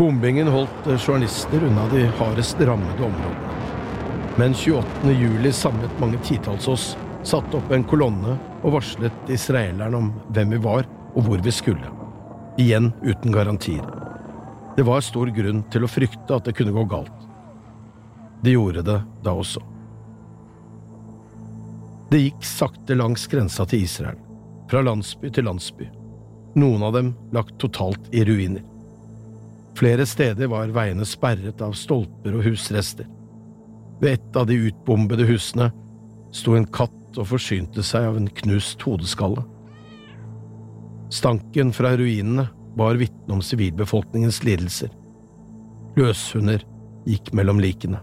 Bombingen 0.02 0.48
holdt 0.48 1.02
journalister 1.08 1.64
unna 1.64 1.90
de 1.90 2.06
hardest 2.06 2.62
rammede 2.62 3.04
områdene. 3.04 3.50
Men 4.36 4.54
28. 4.54 5.12
juli 5.12 5.52
samlet 5.54 6.00
mange 6.00 6.18
titalls 6.18 6.68
oss, 6.68 6.98
satte 7.24 7.60
opp 7.60 7.70
en 7.72 7.84
kolonne 7.86 8.34
og 8.64 8.74
varslet 8.80 9.30
israelerne 9.30 10.00
om 10.00 10.08
hvem 10.34 10.56
vi 10.56 10.60
var 10.64 10.90
og 11.14 11.28
hvor 11.28 11.44
vi 11.46 11.54
skulle. 11.54 11.92
Igjen 12.58 12.90
uten 13.04 13.30
garantier. 13.32 13.86
Det 14.74 14.88
var 14.90 15.06
stor 15.06 15.30
grunn 15.38 15.62
til 15.70 15.86
å 15.86 15.92
frykte 16.00 16.34
at 16.34 16.50
det 16.50 16.56
kunne 16.58 16.74
gå 16.74 16.88
galt. 16.90 17.30
Det 18.42 18.58
gjorde 18.58 18.82
det 18.90 18.98
da 19.22 19.36
også. 19.38 19.62
Det 22.10 22.24
gikk 22.24 22.42
sakte 22.56 22.98
langs 22.98 23.30
grensa 23.30 23.70
til 23.70 23.86
Israel, 23.86 24.18
fra 24.66 24.82
landsby 24.82 25.30
til 25.30 25.46
landsby. 25.46 25.94
Noen 26.58 26.90
av 26.90 26.98
dem 26.98 27.14
lagt 27.38 27.60
totalt 27.62 28.10
i 28.10 28.26
ruiner. 28.26 28.66
Flere 29.78 30.06
steder 30.06 30.50
var 30.52 30.74
veiene 30.76 31.06
sperret 31.08 31.62
av 31.64 31.76
stolper 31.78 32.36
og 32.38 32.46
husrester. 32.46 33.08
Ved 34.02 34.18
et 34.18 34.38
av 34.38 34.48
de 34.50 34.58
utbombede 34.68 35.28
husene 35.30 35.70
sto 36.36 36.56
en 36.58 36.68
katt 36.68 37.20
og 37.20 37.28
forsynte 37.34 37.84
seg 37.86 38.08
av 38.10 38.20
en 38.20 38.30
knust 38.42 38.82
hodeskalle. 38.88 39.44
Stanken 41.12 41.74
fra 41.76 41.94
ruinene 42.00 42.48
bar 42.78 42.96
vitne 43.00 43.36
om 43.36 43.42
sivilbefolkningens 43.44 44.44
lidelser. 44.48 44.94
Løshunder 46.00 46.64
gikk 47.08 47.34
mellom 47.36 47.60
likene. 47.60 48.00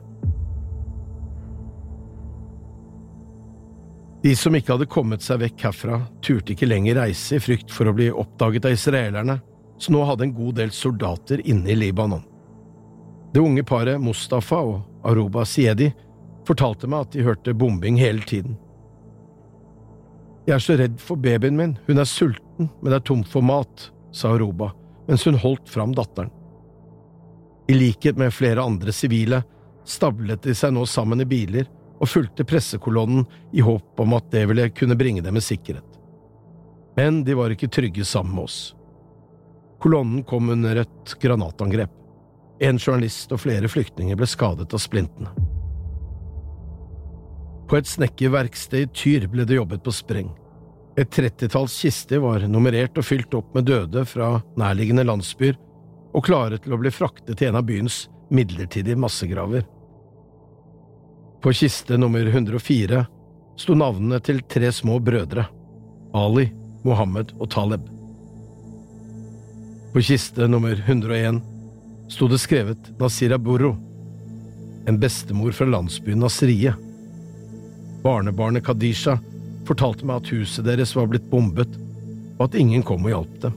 De 4.22 4.34
som 4.36 4.54
ikke 4.58 4.74
hadde 4.74 4.90
kommet 4.90 5.22
seg 5.24 5.40
vekk 5.44 5.68
herfra, 5.68 6.00
turte 6.24 6.52
ikke 6.52 6.66
lenger 6.68 6.98
reise 6.98 7.38
i 7.38 7.42
frykt 7.42 7.70
for 7.72 7.88
å 7.88 7.94
bli 7.96 8.10
oppdaget 8.10 8.66
av 8.66 8.74
israelerne 8.74 9.38
som 9.78 9.94
nå 9.94 10.04
hadde 10.04 10.28
en 10.28 10.34
god 10.34 10.58
del 10.60 10.70
soldater 10.74 11.42
inne 11.46 11.70
i 11.70 11.76
Libanon. 11.76 12.24
Det 13.32 13.40
unge 13.40 13.64
paret 13.64 14.00
Mustafa 14.00 14.60
og 14.64 15.06
Aruba 15.06 15.44
Siedi 15.46 15.90
fortalte 16.48 16.88
meg 16.88 17.06
at 17.06 17.14
de 17.14 17.26
hørte 17.26 17.54
bombing 17.54 17.98
hele 18.00 18.24
tiden. 18.26 18.56
Jeg 20.48 20.56
er 20.56 20.64
så 20.64 20.78
redd 20.80 20.96
for 21.02 21.20
babyen 21.20 21.58
min, 21.58 21.76
hun 21.86 22.00
er 22.00 22.08
sulten, 22.08 22.70
men 22.80 22.94
er 22.96 23.04
tom 23.04 23.20
for 23.24 23.44
mat, 23.44 23.90
sa 24.12 24.32
Aruba 24.32 24.72
mens 25.08 25.24
hun 25.24 25.38
holdt 25.40 25.68
fram 25.68 25.94
datteren. 25.96 26.30
I 27.68 27.74
likhet 27.74 28.16
med 28.16 28.34
flere 28.34 28.62
andre 28.62 28.92
sivile 28.92 29.42
stablet 29.84 30.42
de 30.44 30.54
seg 30.56 30.74
nå 30.76 30.84
sammen 30.86 31.24
i 31.24 31.28
biler 31.28 31.68
og 31.98 32.08
fulgte 32.08 32.44
pressekolonnen 32.44 33.24
i 33.56 33.64
håp 33.64 34.00
om 34.00 34.16
at 34.16 34.28
det 34.32 34.44
ville 34.50 34.68
kunne 34.76 34.96
bringe 35.00 35.24
dem 35.24 35.36
i 35.36 35.44
sikkerhet. 35.44 35.96
Men 36.96 37.22
de 37.24 37.36
var 37.38 37.52
ikke 37.54 37.70
trygge 37.72 38.04
sammen 38.04 38.34
med 38.36 38.48
oss. 38.48 38.58
Kolonnen 39.78 40.24
kom 40.24 40.50
under 40.50 40.76
et 40.76 41.14
granatangrep. 41.20 41.90
En 42.60 42.78
journalist 42.78 43.32
og 43.32 43.44
flere 43.44 43.70
flyktninger 43.70 44.18
ble 44.18 44.26
skadet 44.26 44.74
av 44.74 44.82
splintene. 44.82 45.30
På 47.68 47.76
et 47.78 47.86
snekkerverksted 47.86 48.86
i 48.86 48.90
Tyr 48.96 49.28
ble 49.30 49.44
det 49.46 49.58
jobbet 49.58 49.84
på 49.84 49.92
spreng. 49.94 50.30
Et 50.98 51.10
trettitalls 51.10 51.74
kister 51.78 52.22
var 52.24 52.42
nummerert 52.50 52.96
og 52.98 53.06
fylt 53.06 53.34
opp 53.38 53.52
med 53.54 53.68
døde 53.68 54.02
fra 54.08 54.38
nærliggende 54.58 55.04
landsbyer 55.06 55.58
og 56.16 56.24
klare 56.26 56.58
til 56.58 56.74
å 56.74 56.78
bli 56.80 56.90
fraktet 56.90 57.38
til 57.38 57.50
en 57.50 57.60
av 57.60 57.68
byens 57.68 58.06
midlertidige 58.34 58.98
massegraver. 58.98 59.62
På 61.38 61.52
kiste 61.54 62.00
nummer 62.00 62.26
104 62.26 63.04
sto 63.58 63.76
navnene 63.78 64.18
til 64.24 64.42
tre 64.50 64.72
små 64.74 64.98
brødre, 64.98 65.46
Ali, 66.16 66.48
Mohammed 66.82 67.36
og 67.38 67.50
Taleb. 67.52 67.97
På 69.92 70.00
kiste 70.00 70.48
nummer 70.48 70.84
101 70.86 71.40
sto 72.08 72.28
det 72.28 72.38
skrevet 72.38 72.90
Nasira 72.98 73.38
Burro, 73.38 73.76
en 74.86 75.00
bestemor 75.00 75.52
fra 75.52 75.66
landsbyen 75.66 76.20
Nasrie. 76.20 76.74
Barnebarnet 78.02 78.66
Kadisha 78.66 79.16
fortalte 79.68 80.04
meg 80.04 80.20
at 80.20 80.30
huset 80.32 80.68
deres 80.68 80.92
var 80.96 81.08
blitt 81.08 81.30
bombet, 81.32 81.72
og 82.36 82.44
at 82.50 82.58
ingen 82.60 82.84
kom 82.84 83.08
og 83.08 83.14
hjalp 83.14 83.40
dem. 83.46 83.56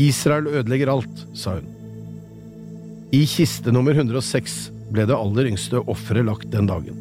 Israel 0.00 0.52
ødelegger 0.52 0.92
alt, 0.92 1.24
sa 1.32 1.56
hun. 1.56 1.72
I 3.10 3.24
kiste 3.26 3.72
nummer 3.72 3.96
106 3.96 4.60
ble 4.92 5.08
det 5.08 5.16
aller 5.16 5.48
yngste 5.48 5.80
offeret 5.80 6.28
lagt 6.28 6.52
den 6.52 6.68
dagen. 6.68 7.00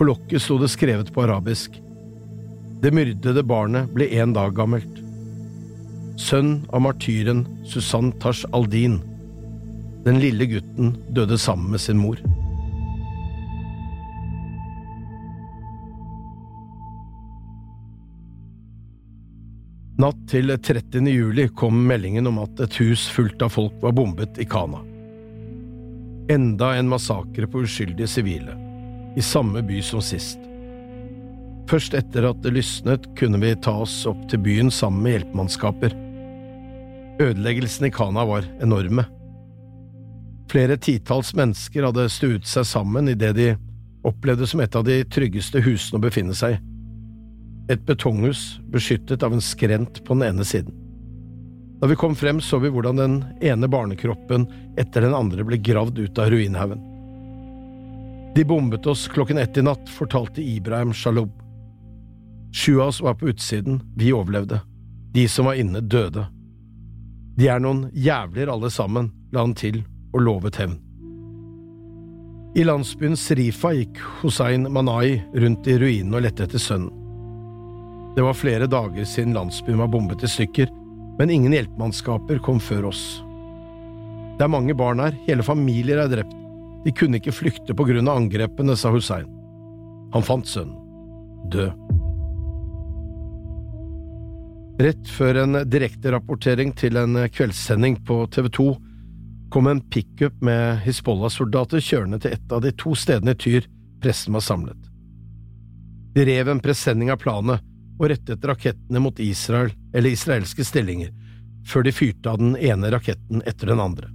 På 0.00 0.08
lokket 0.08 0.42
sto 0.42 0.56
det 0.58 0.72
skrevet 0.72 1.12
på 1.14 1.22
arabisk 1.22 1.76
Det 2.82 2.90
myrdede 2.90 3.44
barnet 3.46 3.92
ble 3.94 4.08
en 4.18 4.32
dag 4.34 4.50
gammelt 4.56 5.03
sønn 6.20 6.62
av 6.70 6.84
martyren 6.86 7.44
Susann 7.66 8.12
Tash 8.22 8.46
Aldin. 8.52 9.00
Den 10.04 10.20
lille 10.22 10.46
gutten 10.46 10.94
døde 11.16 11.38
sammen 11.38 11.70
med 11.74 11.80
sin 11.80 11.98
mor. 11.98 12.20
Natt 19.94 20.18
til 20.28 20.50
30. 20.50 21.06
juli 21.06 21.46
kom 21.54 21.76
meldingen 21.88 22.26
om 22.26 22.40
at 22.42 22.58
et 22.60 22.80
hus 22.82 23.06
fullt 23.14 23.42
av 23.46 23.54
folk 23.54 23.76
var 23.82 23.94
bombet 23.94 24.40
i 24.42 24.46
Kana. 24.50 24.82
Enda 26.34 26.72
en 26.74 26.90
massakre 26.90 27.46
på 27.46 27.62
uskyldige 27.62 28.10
sivile, 28.10 28.56
i 29.16 29.22
samme 29.22 29.62
by 29.62 29.78
som 29.86 30.02
sist. 30.02 30.40
Først 31.70 31.94
etter 31.96 32.26
at 32.28 32.42
det 32.44 32.52
lysnet, 32.56 33.06
kunne 33.16 33.38
vi 33.40 33.54
ta 33.56 33.78
oss 33.84 34.02
opp 34.10 34.26
til 34.28 34.42
byen 34.44 34.72
sammen 34.72 35.06
med 35.06 35.16
hjelpemannskaper. 35.16 35.94
Ødeleggelsene 37.20 37.88
i 37.88 37.94
Kana 37.94 38.24
var 38.26 38.46
enorme. 38.62 39.04
Flere 40.50 40.76
titalls 40.76 41.34
mennesker 41.34 41.86
hadde 41.86 42.08
stuet 42.10 42.46
seg 42.46 42.66
sammen 42.66 43.08
i 43.10 43.14
det 43.18 43.32
de 43.38 43.48
opplevde 44.04 44.46
som 44.50 44.60
et 44.60 44.74
av 44.76 44.84
de 44.86 45.00
tryggeste 45.08 45.62
husene 45.64 46.00
å 46.00 46.04
befinne 46.04 46.34
seg 46.36 46.56
i. 46.56 46.62
et 47.72 47.80
betonghus 47.86 48.60
beskyttet 48.68 49.22
av 49.22 49.32
en 49.32 49.40
skrent 49.40 50.02
på 50.04 50.14
den 50.14 50.22
ene 50.26 50.44
siden. 50.44 50.74
Da 51.80 51.88
vi 51.88 51.96
kom 51.96 52.12
frem, 52.14 52.40
så 52.40 52.58
vi 52.60 52.68
hvordan 52.68 52.96
den 52.96 53.14
ene 53.40 53.68
barnekroppen 53.68 54.44
etter 54.76 55.00
den 55.00 55.14
andre 55.16 55.46
ble 55.48 55.56
gravd 55.56 55.98
ut 55.98 56.18
av 56.20 56.28
ruinhaugen. 56.28 56.82
De 58.36 58.44
bombet 58.44 58.86
oss 58.86 59.08
klokken 59.08 59.38
ett 59.38 59.56
i 59.56 59.62
natt, 59.62 59.88
fortalte 59.88 60.42
Ibrahim 60.42 60.92
Shalob. 60.92 61.32
Sju 62.52 62.80
av 62.80 62.88
oss 62.88 63.00
var 63.00 63.14
på 63.14 63.28
utsiden, 63.32 63.80
vi 63.96 64.12
overlevde. 64.12 64.60
De 65.14 65.28
som 65.28 65.48
var 65.48 65.54
inne, 65.54 65.80
døde. 65.80 66.26
De 67.34 67.48
er 67.50 67.62
noen 67.62 67.88
jævler 67.98 68.50
alle 68.52 68.70
sammen, 68.70 69.10
la 69.34 69.42
han 69.42 69.54
til 69.58 69.80
og 70.14 70.22
lovet 70.22 70.58
hevn. 70.60 70.76
I 72.54 72.62
landsbyen 72.62 73.16
Srifa 73.18 73.72
gikk 73.74 73.98
Hussein 74.20 74.68
Manai 74.70 75.16
rundt 75.42 75.66
i 75.66 75.74
ruinene 75.80 76.20
og 76.20 76.22
lette 76.22 76.46
etter 76.46 76.62
sønnen. 76.62 76.92
Det 78.14 78.22
var 78.22 78.36
flere 78.38 78.68
dager 78.70 79.06
siden 79.10 79.34
landsbyen 79.34 79.80
var 79.82 79.90
bombet 79.90 80.22
i 80.22 80.30
stykker, 80.30 80.70
men 81.18 81.32
ingen 81.34 81.56
hjelpemannskaper 81.56 82.38
kom 82.46 82.60
før 82.62 82.92
oss. 82.92 83.02
Det 84.38 84.46
er 84.46 84.54
mange 84.54 84.74
barn 84.78 85.02
her, 85.02 85.18
hele 85.26 85.42
familier 85.46 85.98
er 86.04 86.12
drept, 86.12 86.38
de 86.84 86.92
kunne 86.94 87.18
ikke 87.18 87.34
flykte 87.34 87.74
på 87.74 87.86
grunn 87.88 88.06
av 88.06 88.20
angrepene, 88.20 88.76
sa 88.78 88.92
Hussein. 88.94 89.26
Han 90.14 90.22
fant 90.22 90.46
sønnen, 90.46 90.78
død. 91.50 91.74
Rett 94.74 95.06
før 95.06 95.36
en 95.44 95.58
direkterapportering 95.70 96.72
til 96.74 96.96
en 96.98 97.14
kveldssending 97.30 98.00
på 98.06 98.24
TV 98.34 98.48
2 98.56 98.64
kom 99.54 99.68
en 99.70 99.80
pickup 99.86 100.40
med 100.42 100.80
Hizbollah-soldater 100.82 101.78
kjørende 101.78 102.18
til 102.24 102.32
et 102.34 102.54
av 102.54 102.64
de 102.64 102.72
to 102.74 102.90
stedene 102.98 103.36
i 103.36 103.38
Tyr 103.38 103.68
pressen 104.02 104.34
var 104.34 104.42
samlet. 104.42 104.88
De 106.16 106.24
rev 106.26 106.50
en 106.50 106.62
presenning 106.62 107.12
av 107.14 107.20
planet 107.22 107.62
og 108.00 108.08
rettet 108.10 108.42
rakettene 108.50 109.02
mot 109.02 109.20
Israel 109.22 109.70
eller 109.94 110.10
israelske 110.10 110.66
stillinger, 110.66 111.12
før 111.70 111.86
de 111.86 111.92
fyrte 111.94 112.32
av 112.32 112.40
den 112.42 112.56
ene 112.58 112.90
raketten 112.90 113.44
etter 113.46 113.70
den 113.70 113.82
andre, 113.82 114.08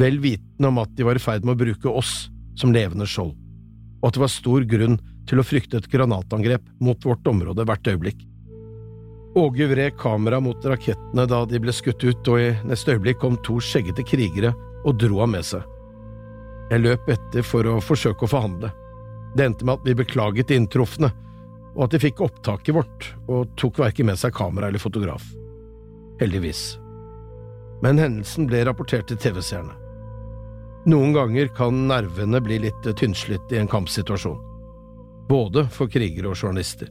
vel 0.00 0.16
vitende 0.24 0.70
om 0.70 0.80
at 0.80 0.94
de 0.96 1.04
var 1.04 1.20
i 1.20 1.22
ferd 1.22 1.44
med 1.44 1.58
å 1.58 1.64
bruke 1.66 1.92
oss 1.92 2.14
som 2.56 2.72
levende 2.72 3.04
skjold, 3.04 3.34
og 4.00 4.08
at 4.08 4.16
det 4.16 4.24
var 4.24 4.32
stor 4.32 4.64
grunn 4.72 4.96
til 5.28 5.42
å 5.42 5.44
frykte 5.44 5.82
et 5.82 5.90
granatangrep 5.92 6.64
mot 6.80 7.04
vårt 7.04 7.28
område 7.28 7.68
hvert 7.68 7.92
øyeblikk. 7.92 8.24
Åge 9.36 9.66
vred 9.66 9.98
kameraet 9.98 10.42
mot 10.42 10.64
rakettene 10.64 11.26
da 11.28 11.42
de 11.44 11.58
ble 11.60 11.72
skutt 11.76 12.04
ut, 12.04 12.28
og 12.32 12.40
i 12.40 12.54
neste 12.64 12.94
øyeblikk 12.94 13.18
kom 13.20 13.34
to 13.44 13.58
skjeggete 13.60 14.06
krigere 14.08 14.54
og 14.88 14.96
dro 14.96 15.20
ham 15.20 15.34
med 15.36 15.44
seg. 15.44 15.60
Jeg 16.70 16.80
løp 16.80 17.10
etter 17.12 17.44
for 17.44 17.68
å 17.68 17.76
forsøke 17.84 18.24
å 18.24 18.32
forhandle. 18.32 18.72
Det 19.36 19.44
endte 19.44 19.68
med 19.68 19.76
at 19.76 19.84
vi 19.84 19.98
beklaget 20.00 20.48
de 20.48 20.56
inntrufne, 20.56 21.12
og 21.76 21.84
at 21.84 21.92
de 21.92 22.00
fikk 22.00 22.24
opptaket 22.24 22.74
vårt, 22.78 23.12
og 23.28 23.52
tok 23.60 23.82
hverken 23.82 24.08
med 24.08 24.16
seg 24.16 24.32
kamera 24.34 24.72
eller 24.72 24.80
fotograf. 24.80 25.28
Heldigvis. 26.16 26.78
Men 27.84 28.00
hendelsen 28.00 28.48
ble 28.48 28.64
rapportert 28.64 29.10
til 29.12 29.20
TV-seerne. 29.20 29.76
Noen 30.88 31.12
ganger 31.12 31.52
kan 31.52 31.84
nervene 31.90 32.40
bli 32.40 32.62
litt 32.64 32.94
tynnslitt 32.96 33.52
i 33.52 33.60
en 33.60 33.68
kampsituasjon, 33.68 34.40
både 35.28 35.68
for 35.76 35.92
krigere 35.92 36.32
og 36.32 36.40
journalister. 36.40 36.88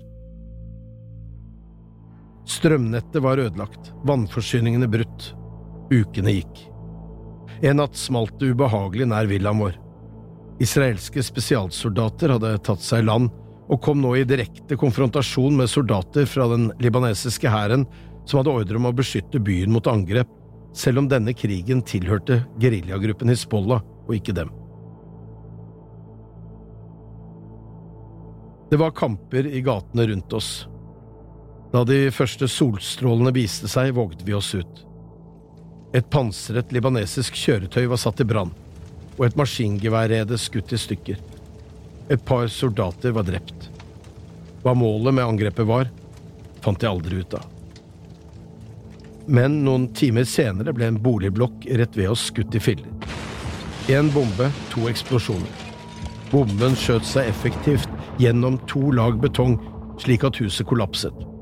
Strømnettet 2.46 3.24
var 3.26 3.42
ødelagt, 3.42 3.92
vannforsyningene 4.06 4.90
brutt. 4.90 5.32
Ukene 5.94 6.36
gikk. 6.38 6.62
En 7.66 7.80
natt 7.80 7.98
smalt 7.98 8.36
det 8.40 8.52
ubehagelig 8.54 9.08
nær 9.10 9.30
villaen 9.30 9.62
vår. 9.62 9.80
Israelske 10.62 11.24
spesialsoldater 11.26 12.36
hadde 12.36 12.54
tatt 12.64 12.84
seg 12.84 13.04
i 13.04 13.08
land 13.10 13.32
og 13.66 13.82
kom 13.82 14.00
nå 14.02 14.14
i 14.20 14.28
direkte 14.28 14.78
konfrontasjon 14.80 15.58
med 15.58 15.72
soldater 15.72 16.28
fra 16.30 16.48
den 16.52 16.70
libanesiske 16.82 17.50
hæren 17.50 17.88
som 18.26 18.40
hadde 18.40 18.54
ordre 18.54 18.80
om 18.80 18.90
å 18.90 18.94
beskytte 18.96 19.42
byen 19.42 19.74
mot 19.74 19.88
angrep, 19.90 20.30
selv 20.76 21.02
om 21.02 21.10
denne 21.10 21.34
krigen 21.38 21.82
tilhørte 21.86 22.44
geriljagruppen 22.62 23.32
Hizbollah 23.32 23.82
og 24.06 24.14
ikke 24.18 24.36
dem. 24.38 24.54
Det 28.70 28.80
var 28.82 28.96
kamper 28.98 29.46
i 29.48 29.62
gatene 29.66 30.08
rundt 30.10 30.34
oss. 30.34 30.66
Da 31.76 31.82
de 31.84 32.06
første 32.16 32.48
solstrålene 32.48 33.34
viste 33.36 33.68
seg, 33.68 33.90
vågde 33.98 34.24
vi 34.24 34.36
oss 34.38 34.54
ut. 34.56 34.78
Et 35.96 36.06
pansret 36.08 36.70
libanesisk 36.72 37.36
kjøretøy 37.36 37.90
var 37.92 38.00
satt 38.00 38.24
i 38.24 38.28
brann, 38.28 38.54
og 39.18 39.26
et 39.28 39.36
maskingeværrede 39.36 40.40
skutt 40.40 40.72
i 40.72 40.80
stykker. 40.80 41.20
Et 42.16 42.24
par 42.30 42.48
soldater 42.54 43.12
var 43.18 43.28
drept. 43.28 43.68
Hva 44.64 44.72
målet 44.78 45.18
med 45.18 45.26
angrepet 45.26 45.68
var, 45.68 45.92
fant 46.64 46.80
jeg 46.80 46.94
aldri 46.94 47.20
ut 47.26 47.38
av. 47.42 47.52
Men 49.28 49.60
noen 49.68 49.90
timer 49.98 50.24
senere 50.32 50.72
ble 50.72 50.88
en 50.94 51.04
boligblokk 51.04 51.68
rett 51.76 52.00
ved 52.00 52.14
oss 52.16 52.30
skutt 52.32 52.56
i 52.56 52.64
filler. 52.64 53.12
En 53.92 54.08
bombe, 54.16 54.48
to 54.72 54.88
eksplosjoner. 54.88 55.64
Bomben 56.32 56.80
skjøt 56.80 57.04
seg 57.12 57.36
effektivt 57.36 58.04
gjennom 58.22 58.62
to 58.72 58.96
lag 58.96 59.20
betong, 59.20 59.60
slik 60.00 60.24
at 60.24 60.40
huset 60.40 60.72
kollapset. 60.72 61.35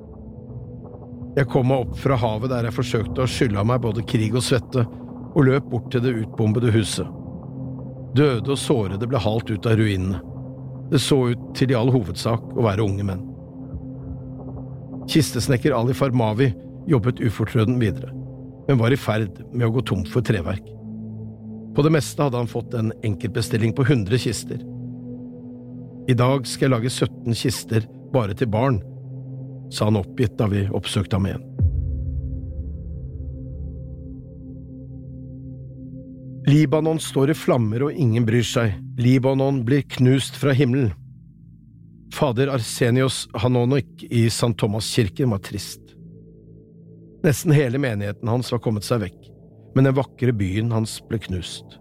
Jeg 1.34 1.50
kom 1.50 1.66
meg 1.72 1.88
opp 1.88 1.96
fra 1.98 2.18
havet 2.22 2.52
der 2.52 2.68
jeg 2.68 2.76
forsøkte 2.76 3.24
å 3.24 3.30
skylle 3.30 3.58
av 3.62 3.66
meg 3.66 3.82
både 3.82 4.06
krig 4.06 4.36
og 4.38 4.46
svette, 4.46 4.84
og 5.34 5.48
løp 5.48 5.72
bort 5.72 5.88
til 5.94 6.04
det 6.06 6.14
utbombede 6.14 6.70
huset. 6.76 7.10
Døde 8.14 8.54
og 8.54 8.60
sårede 8.62 9.08
ble 9.10 9.22
halt 9.22 9.50
ut 9.50 9.66
av 9.66 9.80
ruinene. 9.80 10.22
Det 10.92 11.02
så 11.02 11.18
ut 11.32 11.48
til 11.58 11.74
i 11.74 11.78
all 11.78 11.90
hovedsak 11.90 12.44
å 12.54 12.66
være 12.68 12.86
unge 12.86 13.08
menn. 13.08 13.24
Kistesnekker 15.10 15.74
Ali 15.74 15.96
Farmavi 15.98 16.52
jobbet 16.88 17.24
ufortrødent 17.26 17.82
videre, 17.82 18.14
men 18.68 18.78
var 18.78 18.94
i 18.94 19.00
ferd 19.00 19.42
med 19.50 19.66
å 19.68 19.74
gå 19.74 19.84
tom 19.90 20.06
for 20.06 20.22
treverk. 20.26 20.70
På 21.74 21.82
det 21.82 21.96
meste 21.96 22.22
hadde 22.22 22.38
han 22.38 22.52
fått 22.52 22.76
en 22.78 22.94
enkeltbestilling 23.02 23.74
på 23.74 23.88
100 23.88 24.22
kister. 24.22 24.62
I 26.06 26.14
dag 26.20 26.46
skal 26.46 26.68
jeg 26.68 26.76
lage 26.76 26.94
17 26.94 27.40
kister 27.40 27.88
bare 28.14 28.38
til 28.38 28.52
barn, 28.54 28.84
sa 29.72 29.88
han 29.90 30.00
oppgitt 30.00 30.38
da 30.40 30.48
vi 30.52 30.66
oppsøkte 30.72 31.20
ham 31.20 31.28
igjen. 31.30 31.50
Libanon 36.48 37.00
står 37.00 37.32
i 37.32 37.38
flammer 37.38 37.86
og 37.88 37.96
ingen 37.96 38.26
bryr 38.28 38.44
seg, 38.44 38.76
Libanon 39.00 39.62
blir 39.66 39.86
knust 39.96 40.36
fra 40.38 40.52
himmelen. 40.56 40.92
Fader 42.14 42.52
Arsenios 42.54 43.24
Hanonik 43.42 44.04
i 44.12 44.26
St. 44.28 44.52
Thomas-kirken 44.60 45.32
var 45.34 45.42
trist. 45.42 45.82
Nesten 47.24 47.56
hele 47.56 47.80
menigheten 47.80 48.28
hans 48.28 48.52
var 48.52 48.62
kommet 48.62 48.86
seg 48.86 49.02
vekk, 49.06 49.32
men 49.74 49.88
den 49.88 49.96
vakre 49.98 50.36
byen 50.36 50.74
hans 50.76 51.00
ble 51.08 51.22
knust. 51.24 51.80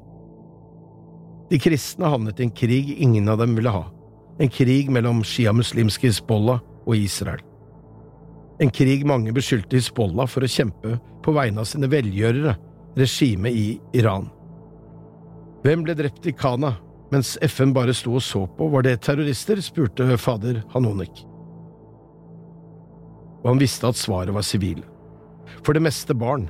De 1.51 1.59
kristne 1.61 2.09
havnet 2.09 2.38
i 2.40 2.47
en 2.47 2.55
krig 2.55 2.95
ingen 2.95 3.29
av 3.29 3.42
dem 3.42 3.59
ville 3.59 3.75
ha, 3.75 3.85
en 4.40 4.49
krig 4.49 4.88
mellom 4.95 5.21
sjiamuslimske 5.27 6.09
Hizbollah 6.09 6.62
og 6.87 6.95
Israel. 6.97 7.42
En 8.62 8.70
krig 8.70 9.03
mange 9.07 9.33
beskyldte 9.35 9.75
Hizbollah 9.75 10.29
for 10.31 10.46
å 10.46 10.51
kjempe 10.51 10.94
på 11.25 11.35
vegne 11.35 11.64
av 11.64 11.66
sine 11.66 11.88
velgjørere, 11.90 12.55
regimet 12.94 13.57
i 13.59 13.66
Iran. 13.98 14.29
Hvem 15.66 15.83
ble 15.83 15.96
drept 15.98 16.29
i 16.31 16.35
Kana, 16.37 16.77
mens 17.11 17.35
FN 17.42 17.75
bare 17.75 17.94
sto 17.96 18.14
og 18.18 18.22
så 18.22 18.44
på, 18.57 18.68
var 18.70 18.87
det 18.87 19.01
terrorister, 19.03 19.59
spurte 19.62 20.07
fader 20.18 20.62
Hanonik. 20.75 21.25
Og 23.42 23.51
han 23.51 23.62
visste 23.62 23.90
at 23.90 23.98
svaret 23.98 24.35
var 24.35 24.46
sivile. 24.46 24.87
For 25.66 25.75
det 25.75 25.83
meste 25.83 26.14
barn. 26.14 26.46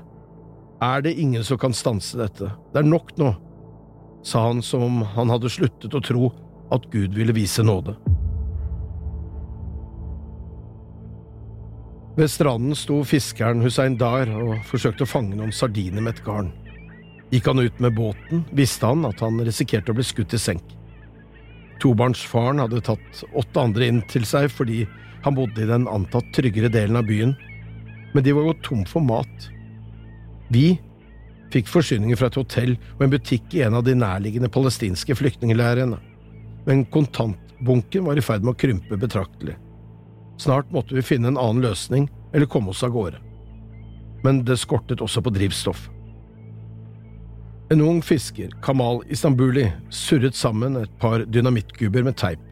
Er 0.83 1.01
det 1.01 1.15
ingen 1.17 1.45
som 1.47 1.61
kan 1.63 1.73
stanse 1.73 2.19
dette? 2.19 2.51
Det 2.75 2.81
er 2.83 2.89
nok 2.89 3.15
nå, 3.17 3.33
sa 4.27 4.49
han 4.49 4.61
som 4.67 4.85
om 4.85 5.05
han 5.15 5.31
hadde 5.33 5.51
sluttet 5.53 5.95
å 5.95 6.03
tro 6.05 6.33
at 6.75 6.89
Gud 6.93 7.15
ville 7.17 7.37
vise 7.37 7.65
nåde. 7.65 7.95
Ved 12.13 12.29
stranden 12.29 12.77
sto 12.77 12.99
fiskeren 13.09 13.63
Hussein 13.65 13.95
Dar 13.97 14.29
og 14.37 14.59
forsøkte 14.69 15.07
å 15.07 15.09
fange 15.09 15.37
noen 15.39 15.55
sardiner 15.57 16.05
med 16.05 16.19
et 16.19 16.25
garn. 16.27 16.51
Gikk 17.33 17.49
han 17.49 17.63
ut 17.63 17.79
med 17.81 17.97
båten, 17.97 18.43
visste 18.53 18.91
han 18.91 19.07
at 19.09 19.23
han 19.25 19.41
risikerte 19.41 19.95
å 19.95 19.97
bli 19.97 20.05
skutt 20.05 20.35
i 20.37 20.41
senk. 20.41 20.75
Tobarnsfaren 21.81 22.61
hadde 22.61 22.83
tatt 22.85 23.23
åtte 23.33 23.65
andre 23.65 23.89
inn 23.89 24.03
til 24.13 24.29
seg 24.29 24.51
fordi 24.53 24.85
han 25.25 25.39
bodde 25.39 25.65
i 25.65 25.71
den 25.71 25.89
antatt 25.89 26.29
tryggere 26.37 26.69
delen 26.73 27.01
av 27.01 27.09
byen, 27.09 27.33
men 28.13 28.27
de 28.27 28.37
var 28.37 28.51
gått 28.51 28.63
tom 28.69 28.85
for 28.85 29.01
mat. 29.09 29.49
Vi 30.53 30.77
fikk 31.53 31.73
forsyninger 31.73 32.21
fra 32.21 32.29
et 32.29 32.37
hotell 32.37 32.77
og 32.99 33.07
en 33.07 33.17
butikk 33.17 33.57
i 33.57 33.65
en 33.65 33.81
av 33.81 33.89
de 33.89 33.97
nærliggende 33.97 34.53
palestinske 34.53 35.17
flyktningleirene, 35.17 35.97
men 36.69 36.85
kontantbunken 36.93 38.05
var 38.05 38.21
i 38.21 38.25
ferd 38.25 38.45
med 38.45 38.53
å 38.53 38.61
krympe 38.67 39.01
betraktelig. 39.01 39.57
Snart 40.43 40.71
måtte 40.71 40.95
vi 40.95 41.03
finne 41.03 41.29
en 41.29 41.39
annen 41.39 41.63
løsning 41.63 42.09
eller 42.33 42.47
komme 42.51 42.71
oss 42.71 42.83
av 42.83 42.91
gårde. 42.91 43.19
Men 44.25 44.41
det 44.45 44.57
skortet 44.59 45.03
også 45.05 45.23
på 45.23 45.31
drivstoff. 45.31 45.85
En 47.71 47.81
ung 47.81 48.01
fisker, 48.03 48.51
Kamal 48.63 49.05
Istanbuli, 49.07 49.69
surret 49.91 50.35
sammen 50.35 50.81
et 50.81 50.97
par 50.99 51.23
dynamittgubber 51.31 52.03
med 52.03 52.17
teip, 52.19 52.43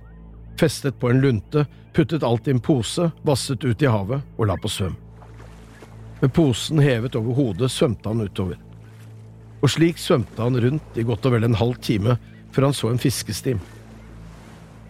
festet 0.60 1.00
på 1.02 1.10
en 1.10 1.18
lunte, 1.24 1.64
puttet 1.96 2.22
alt 2.22 2.46
i 2.46 2.54
en 2.54 2.62
pose, 2.62 3.08
vasset 3.26 3.66
ut 3.66 3.82
i 3.82 3.90
havet 3.90 4.22
og 4.38 4.46
la 4.46 4.56
på 4.62 4.70
svøm. 4.70 4.94
Med 6.22 6.30
posen 6.36 6.78
hevet 6.78 7.18
over 7.18 7.40
hodet 7.40 7.72
svømte 7.74 8.06
han 8.06 8.22
utover. 8.22 8.62
Og 9.64 9.74
slik 9.74 9.98
svømte 9.98 10.38
han 10.38 10.62
rundt 10.62 10.94
i 10.94 11.08
godt 11.10 11.26
og 11.26 11.34
vel 11.34 11.50
en 11.50 11.58
halv 11.58 11.82
time 11.82 12.20
før 12.54 12.70
han 12.70 12.78
så 12.84 12.94
en 12.94 13.02
fiskestim. 13.02 13.58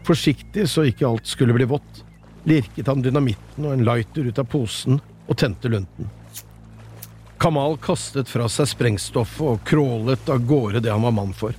Forsiktig 0.05 0.69
så 0.69 0.85
ikke 0.93 1.09
alt 1.09 1.33
skulle 1.33 1.57
bli 1.57 1.73
vått, 1.73 2.05
lirket 2.49 2.89
han 2.89 3.03
dynamitten 3.03 3.67
og 3.67 3.75
en 3.75 3.85
lighter 3.85 4.29
ut 4.31 4.39
av 4.41 4.49
posen 4.51 5.01
og 5.27 5.37
tente 5.39 5.69
lunten. 5.69 6.09
Kamal 7.41 7.79
kastet 7.81 8.29
fra 8.29 8.49
seg 8.53 8.69
sprengstoffet 8.69 9.47
og 9.47 9.63
krålet 9.65 10.29
av 10.29 10.43
gårde 10.45 10.83
det 10.85 10.93
han 10.93 11.05
var 11.07 11.15
mann 11.17 11.33
for. 11.37 11.57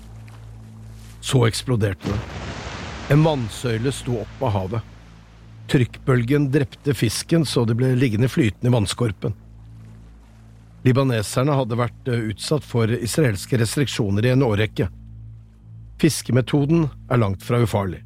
Så 1.22 1.46
eksploderte 1.48 2.10
det. 2.10 2.20
En 3.14 3.24
vannsøyle 3.26 3.92
sto 3.94 4.20
opp 4.22 4.44
av 4.46 4.54
havet. 4.56 4.92
Trykkbølgen 5.72 6.50
drepte 6.52 6.94
fisken 6.98 7.46
så 7.46 7.64
det 7.66 7.78
ble 7.80 7.94
liggende 7.96 8.30
flytende 8.30 8.70
i 8.70 8.76
vannskorpen. 8.76 9.34
Libaneserne 10.86 11.56
hadde 11.56 11.78
vært 11.78 12.10
eh, 12.10 12.30
utsatt 12.32 12.66
for 12.66 12.90
israelske 12.90 13.60
restriksjoner 13.62 14.26
i 14.26 14.34
en 14.34 14.46
årrekke. 14.46 14.88
Fiskemetoden 16.02 16.88
er 17.10 17.22
langt 17.22 17.46
fra 17.46 17.62
ufarlig. 17.62 18.02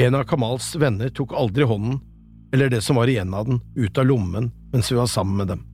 En 0.00 0.14
av 0.14 0.24
Kamals 0.24 0.76
venner 0.76 1.08
tok 1.08 1.32
aldri 1.36 1.64
hånden, 1.64 1.98
eller 2.52 2.70
det 2.72 2.80
som 2.80 2.96
var 2.96 3.06
igjen 3.06 3.34
av 3.34 3.44
den, 3.46 3.58
ut 3.76 3.98
av 3.98 4.06
lommen 4.06 4.50
mens 4.72 4.92
vi 4.92 4.96
var 4.96 5.06
sammen 5.06 5.36
med 5.36 5.46
dem. 5.46 5.64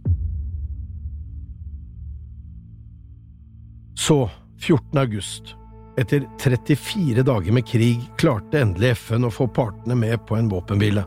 Så, 3.95 4.31
14. 4.59 4.99
august, 4.99 5.55
etter 5.97 6.27
34 6.43 7.23
dager 7.23 7.53
med 7.53 7.69
krig, 7.69 8.01
klarte 8.19 8.61
endelig 8.61 8.97
FN 8.97 9.29
å 9.29 9.31
få 9.31 9.47
partene 9.47 9.95
med 9.95 10.19
på 10.27 10.37
en 10.37 10.51
våpenhvile. 10.51 11.07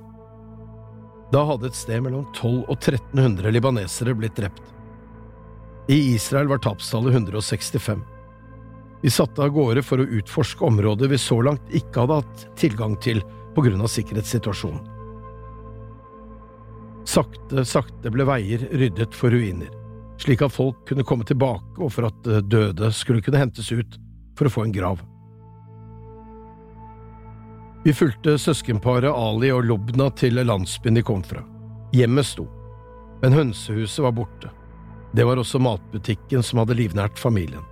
Da 1.35 1.43
hadde 1.45 1.67
et 1.67 1.75
sted 1.75 1.99
mellom 2.05 2.23
1200 2.31 2.71
og 2.71 2.77
1300 2.77 3.51
libanesere 3.51 4.15
blitt 4.15 4.39
drept. 4.39 4.63
I 5.91 5.99
Israel 6.15 6.47
var 6.47 6.63
tapstallet 6.63 7.19
165. 7.19 7.99
Vi 9.01 9.11
satte 9.13 9.43
av 9.45 9.53
gårde 9.55 9.83
for 9.85 10.01
å 10.01 10.07
utforske 10.19 10.65
områder 10.67 11.11
vi 11.11 11.19
så 11.21 11.39
langt 11.45 11.75
ikke 11.75 12.03
hadde 12.03 12.21
hatt 12.21 12.47
tilgang 12.59 12.97
til 12.99 13.21
på 13.55 13.63
grunn 13.65 13.81
av 13.83 13.91
sikkerhetssituasjonen. 13.91 14.95
Sakte, 17.09 17.63
sakte 17.65 18.11
ble 18.13 18.27
veier 18.27 18.67
ryddet 18.75 19.15
for 19.17 19.33
ruiner 19.33 19.71
slik 20.19 20.41
at 20.41 20.53
folk 20.53 20.83
kunne 20.87 21.05
komme 21.07 21.25
tilbake 21.27 21.79
og 21.79 21.93
for 21.93 22.09
at 22.09 22.27
eh, 22.27 22.43
døde 22.43 22.91
skulle 22.95 23.23
kunne 23.23 23.39
hentes 23.39 23.71
ut 23.71 23.97
for 24.37 24.47
å 24.47 24.53
få 24.53 24.65
en 24.67 24.75
grav. 24.75 25.01
Vi 27.85 27.95
fulgte 27.95 28.35
søskenparet 28.41 29.11
Ali 29.15 29.53
og 29.55 29.63
Lubna 29.69 30.09
til 30.19 30.41
landsbyen 30.43 30.99
de 30.99 31.03
kom 31.07 31.23
fra. 31.23 31.45
Hjemmet 31.95 32.27
sto, 32.27 32.45
men 33.23 33.35
hønsehuset 33.35 34.03
var 34.03 34.17
borte. 34.17 34.51
Det 35.15 35.23
var 35.25 35.39
også 35.39 35.61
matbutikken 35.63 36.43
som 36.45 36.59
hadde 36.61 36.75
livnært 36.77 37.17
familien, 37.17 37.63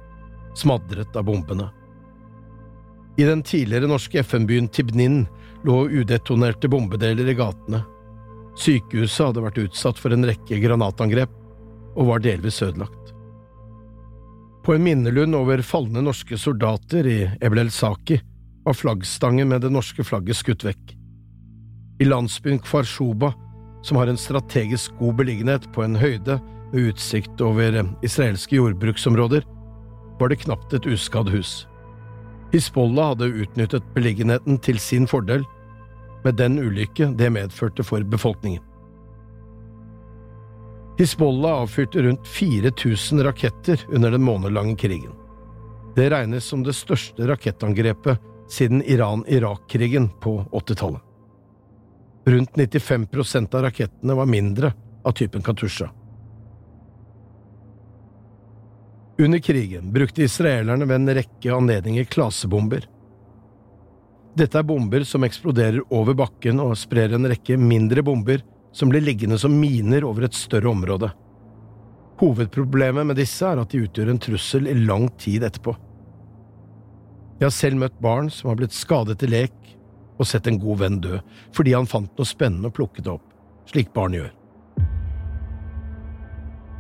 smadret 0.58 1.16
av 1.16 1.28
bombene. 1.28 1.70
I 3.18 3.26
den 3.26 3.44
tidligere 3.44 3.90
norske 3.90 4.22
FN-byen 4.22 4.68
Tibnin 4.70 5.24
lå 5.66 5.88
udetonerte 5.90 6.70
bombedeler 6.70 7.30
i 7.32 7.38
gatene. 7.38 7.82
Sykehuset 8.58 9.30
hadde 9.30 9.44
vært 9.46 9.62
utsatt 9.62 10.00
for 10.02 10.14
en 10.14 10.26
rekke 10.26 10.60
granatangrep, 10.62 11.34
og 11.98 12.12
var 12.12 12.22
delvis 12.22 12.62
ødelagt. 12.62 13.14
På 14.66 14.76
en 14.76 14.84
minnelund 14.84 15.38
over 15.38 15.64
falne 15.66 16.04
norske 16.04 16.38
soldater 16.38 17.08
i 17.10 17.20
Eblel 17.42 17.72
Saki 17.72 18.20
var 18.68 18.78
flaggstangen 18.78 19.50
med 19.50 19.64
det 19.64 19.72
norske 19.74 20.04
flagget 20.06 20.38
skutt 20.38 20.66
vekk. 20.68 20.94
I 22.04 22.06
landsbyen 22.06 22.60
Kvarshoba, 22.62 23.32
som 23.82 23.98
har 23.98 24.12
en 24.12 24.20
strategisk 24.20 24.94
god 25.00 25.22
beliggenhet 25.22 25.70
på 25.74 25.86
en 25.86 25.96
høyde 25.98 26.38
med 26.74 26.92
utsikt 26.92 27.42
over 27.42 27.80
israelske 28.04 28.60
jordbruksområder, 28.60 29.46
var 30.20 30.30
det 30.30 30.42
knapt 30.44 30.74
et 30.74 30.88
uskadd 30.90 31.30
hus. 31.30 31.68
Hizbollah 32.52 33.14
hadde 33.14 33.34
utnyttet 33.44 33.94
beliggenheten 33.96 34.60
til 34.64 34.80
sin 34.80 35.08
fordel, 35.08 35.44
med 36.24 36.40
den 36.40 36.58
ulykke 36.60 37.12
det 37.16 37.30
medførte 37.32 37.84
for 37.86 38.04
befolkningen. 38.04 38.64
Hizbollah 40.98 41.62
avfyrte 41.62 42.02
rundt 42.04 42.28
4000 42.28 43.24
raketter 43.24 43.84
under 43.94 44.12
den 44.12 44.24
månedlange 44.26 44.76
krigen. 44.76 45.14
Det 45.96 46.10
regnes 46.12 46.46
som 46.46 46.64
det 46.66 46.74
største 46.74 47.28
rakettangrepet 47.30 48.18
siden 48.50 48.82
Iran-Irak-krigen 48.82 50.10
på 50.22 50.40
80-tallet. 50.52 51.02
Rundt 52.28 52.58
95% 52.58 53.56
av 53.56 53.62
rakettene 53.62 54.14
var 54.14 54.26
mindre 54.26 54.74
av 55.04 55.12
typen 55.12 55.42
Katusha. 55.42 55.90
Under 59.20 59.40
krigen 59.40 59.94
brukte 59.94 60.24
israelerne 60.24 60.86
ved 60.86 60.96
en 60.96 61.16
rekke 61.18 61.54
anledninger 61.54 62.04
klasebomber. 62.04 62.84
Dette 64.38 64.60
er 64.60 64.68
bomber 64.70 65.02
som 65.10 65.26
eksploderer 65.26 65.82
over 65.90 66.14
bakken 66.14 66.62
og 66.62 66.76
sprer 66.78 67.16
en 67.18 67.26
rekke 67.26 67.58
mindre 67.58 68.04
bomber 68.06 68.44
som 68.78 68.92
blir 68.94 69.02
liggende 69.02 69.40
som 69.42 69.56
miner 69.58 70.06
over 70.06 70.28
et 70.28 70.38
større 70.38 70.70
område. 70.70 71.10
Hovedproblemet 72.22 73.10
med 73.10 73.18
disse 73.18 73.46
er 73.46 73.58
at 73.58 73.74
de 73.74 73.82
utgjør 73.88 74.14
en 74.14 74.22
trussel 74.22 74.70
i 74.70 74.78
lang 74.78 75.10
tid 75.18 75.48
etterpå. 75.50 75.74
Jeg 77.40 77.50
har 77.50 77.58
selv 77.58 77.82
møtt 77.82 77.98
barn 78.02 78.30
som 78.34 78.52
har 78.52 78.62
blitt 78.62 78.78
skadet 78.78 79.26
i 79.26 79.34
lek 79.34 79.58
og 80.18 80.30
sett 80.30 80.46
en 80.50 80.62
god 80.62 80.84
venn 80.86 81.02
dø 81.02 81.18
fordi 81.58 81.74
han 81.74 81.90
fant 81.90 82.14
noe 82.14 82.30
spennende 82.30 82.70
og 82.70 82.78
plukket 82.78 83.06
det 83.10 83.18
opp, 83.18 83.34
slik 83.74 83.90
barn 83.98 84.14
gjør. 84.18 84.37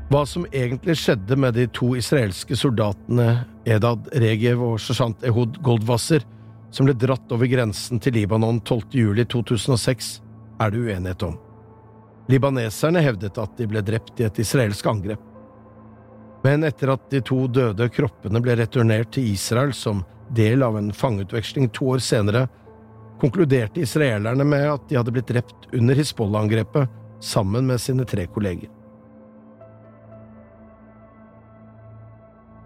Hva 0.07 0.21
som 0.25 0.45
egentlig 0.55 0.93
skjedde 1.01 1.35
med 1.35 1.57
de 1.57 1.65
to 1.75 1.89
israelske 1.99 2.55
soldatene 2.55 3.41
Edad 3.67 4.05
Regev 4.15 4.61
og 4.63 4.77
sersjant 4.79 5.25
Ehud 5.27 5.57
Goldwasser, 5.59 6.23
som 6.71 6.87
ble 6.87 6.95
dratt 6.95 7.33
over 7.35 7.49
grensen 7.51 7.99
til 7.99 8.15
Libanon 8.15 8.61
12. 8.61 8.95
juli 8.95 9.25
2006, 9.27 10.07
er 10.63 10.71
det 10.71 10.79
uenighet 10.85 11.25
om. 11.27 11.35
Libaneserne 12.31 13.03
hevdet 13.03 13.35
at 13.39 13.59
de 13.59 13.67
ble 13.67 13.83
drept 13.83 14.21
i 14.23 14.27
et 14.29 14.39
israelsk 14.39 14.87
angrep. 14.87 15.19
Men 16.45 16.63
etter 16.63 16.93
at 16.95 17.11
de 17.11 17.19
to 17.27 17.41
døde 17.51 17.89
kroppene 17.91 18.39
ble 18.43 18.55
returnert 18.61 19.11
til 19.17 19.27
Israel 19.33 19.75
som 19.75 20.05
del 20.39 20.63
av 20.63 20.79
en 20.79 20.93
fangeutveksling 20.95 21.67
to 21.75 21.91
år 21.97 22.03
senere, 22.03 22.45
konkluderte 23.19 23.83
israelerne 23.83 24.47
med 24.47 24.71
at 24.71 24.87
de 24.87 25.01
hadde 25.01 25.11
blitt 25.11 25.35
drept 25.35 25.67
under 25.75 25.99
Hizbollah-angrepet 25.99 26.95
sammen 27.19 27.67
med 27.67 27.83
sine 27.83 28.07
tre 28.07 28.29
kolleger. 28.31 28.71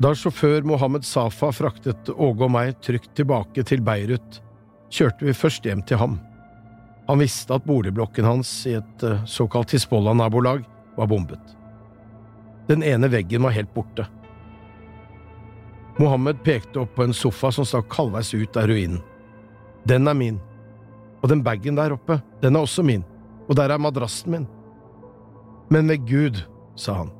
Da 0.01 0.15
sjåfør 0.17 0.63
Mohammed 0.65 1.05
Safa 1.05 1.51
fraktet 1.53 2.09
Åge 2.09 2.47
og 2.47 2.49
meg 2.49 2.77
trygt 2.81 3.11
tilbake 3.19 3.61
til 3.67 3.83
Beirut, 3.85 4.39
kjørte 4.89 5.27
vi 5.27 5.35
først 5.37 5.67
hjem 5.67 5.83
til 5.85 5.99
ham. 6.01 6.15
Han 7.05 7.21
visste 7.21 7.53
at 7.53 7.67
boligblokken 7.67 8.25
hans 8.25 8.49
i 8.65 8.73
et 8.79 9.05
eh, 9.05 9.21
såkalt 9.29 9.75
Hizbollah-nabolag 9.75 10.63
var 10.95 11.11
bombet. 11.11 11.53
Den 12.71 12.81
ene 12.87 13.11
veggen 13.13 13.45
var 13.45 13.53
helt 13.53 13.73
borte. 13.75 14.07
Mohammed 15.99 16.41
pekte 16.47 16.81
opp 16.81 16.95
på 16.97 17.05
en 17.05 17.13
sofa 17.13 17.51
som 17.53 17.67
stakk 17.67 17.93
halvveis 17.93 18.33
ut 18.33 18.57
av 18.57 18.71
ruinen. 18.71 19.03
Den 19.85 20.09
er 20.09 20.17
min. 20.17 20.41
Og 21.21 21.29
den 21.29 21.45
bagen 21.45 21.77
der 21.77 21.93
oppe, 21.93 22.23
den 22.41 22.57
er 22.57 22.65
også 22.65 22.81
min. 22.87 23.05
Og 23.45 23.57
der 23.59 23.69
er 23.69 23.81
madrassen 23.81 24.33
min. 24.33 24.49
Men 25.69 25.93
ved 25.93 26.07
Gud, 26.09 26.45
sa 26.79 27.03
han, 27.03 27.17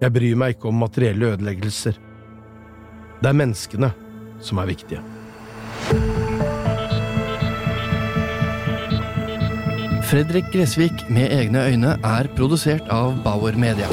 jeg 0.00 0.12
bryr 0.12 0.36
meg 0.38 0.56
ikke 0.56 0.70
om 0.70 0.80
materielle 0.82 1.32
ødeleggelser. 1.34 1.96
Det 3.22 3.30
er 3.30 3.38
menneskene 3.40 3.92
som 4.44 4.60
er 4.60 4.68
viktige. 4.68 5.00
Fredrik 10.06 10.52
Gressvik 10.52 11.08
med 11.10 11.32
egne 11.34 11.64
øyne 11.66 11.96
er 12.04 12.28
produsert 12.36 12.86
av 12.94 13.16
Bauer 13.24 13.56
Media. 13.58 13.88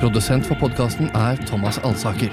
Produsent 0.00 0.46
for 0.48 0.56
podkasten 0.62 1.10
er 1.12 1.36
Thomas 1.50 1.78
Alsaker. 1.84 2.32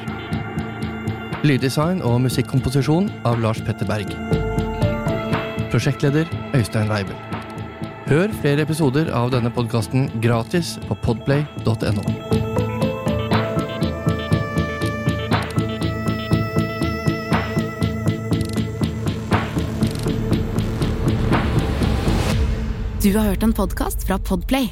Lyddesign 1.44 2.00
og 2.02 2.22
musikkomposisjon 2.24 3.12
av 3.28 3.44
Lars 3.44 3.60
Petter 3.68 3.90
Berg. 3.90 4.16
Prosjektleder 5.74 6.32
Øystein 6.56 6.88
Weibel. 6.88 7.27
Hør 8.08 8.32
flere 8.40 8.64
episoder 8.64 9.10
av 9.12 9.34
denne 9.34 9.50
podkasten 9.52 10.06
gratis 10.24 10.78
på 10.88 10.96
podplay.no. 11.04 12.04
Du 23.04 23.12
har 23.18 23.28
hørt 23.28 23.44
en 23.44 23.54
podkast 23.54 24.08
fra 24.08 24.16
Podplay. 24.20 24.72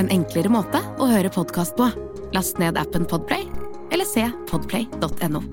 En 0.00 0.08
enklere 0.08 0.48
måte 0.52 0.80
å 0.96 1.08
høre 1.12 1.28
podkast 1.32 1.76
på. 1.76 1.90
Last 2.32 2.56
ned 2.62 2.80
appen 2.80 3.04
Podplay 3.04 3.44
eller 3.92 4.08
se 4.08 4.24
podplay.no. 4.48 5.44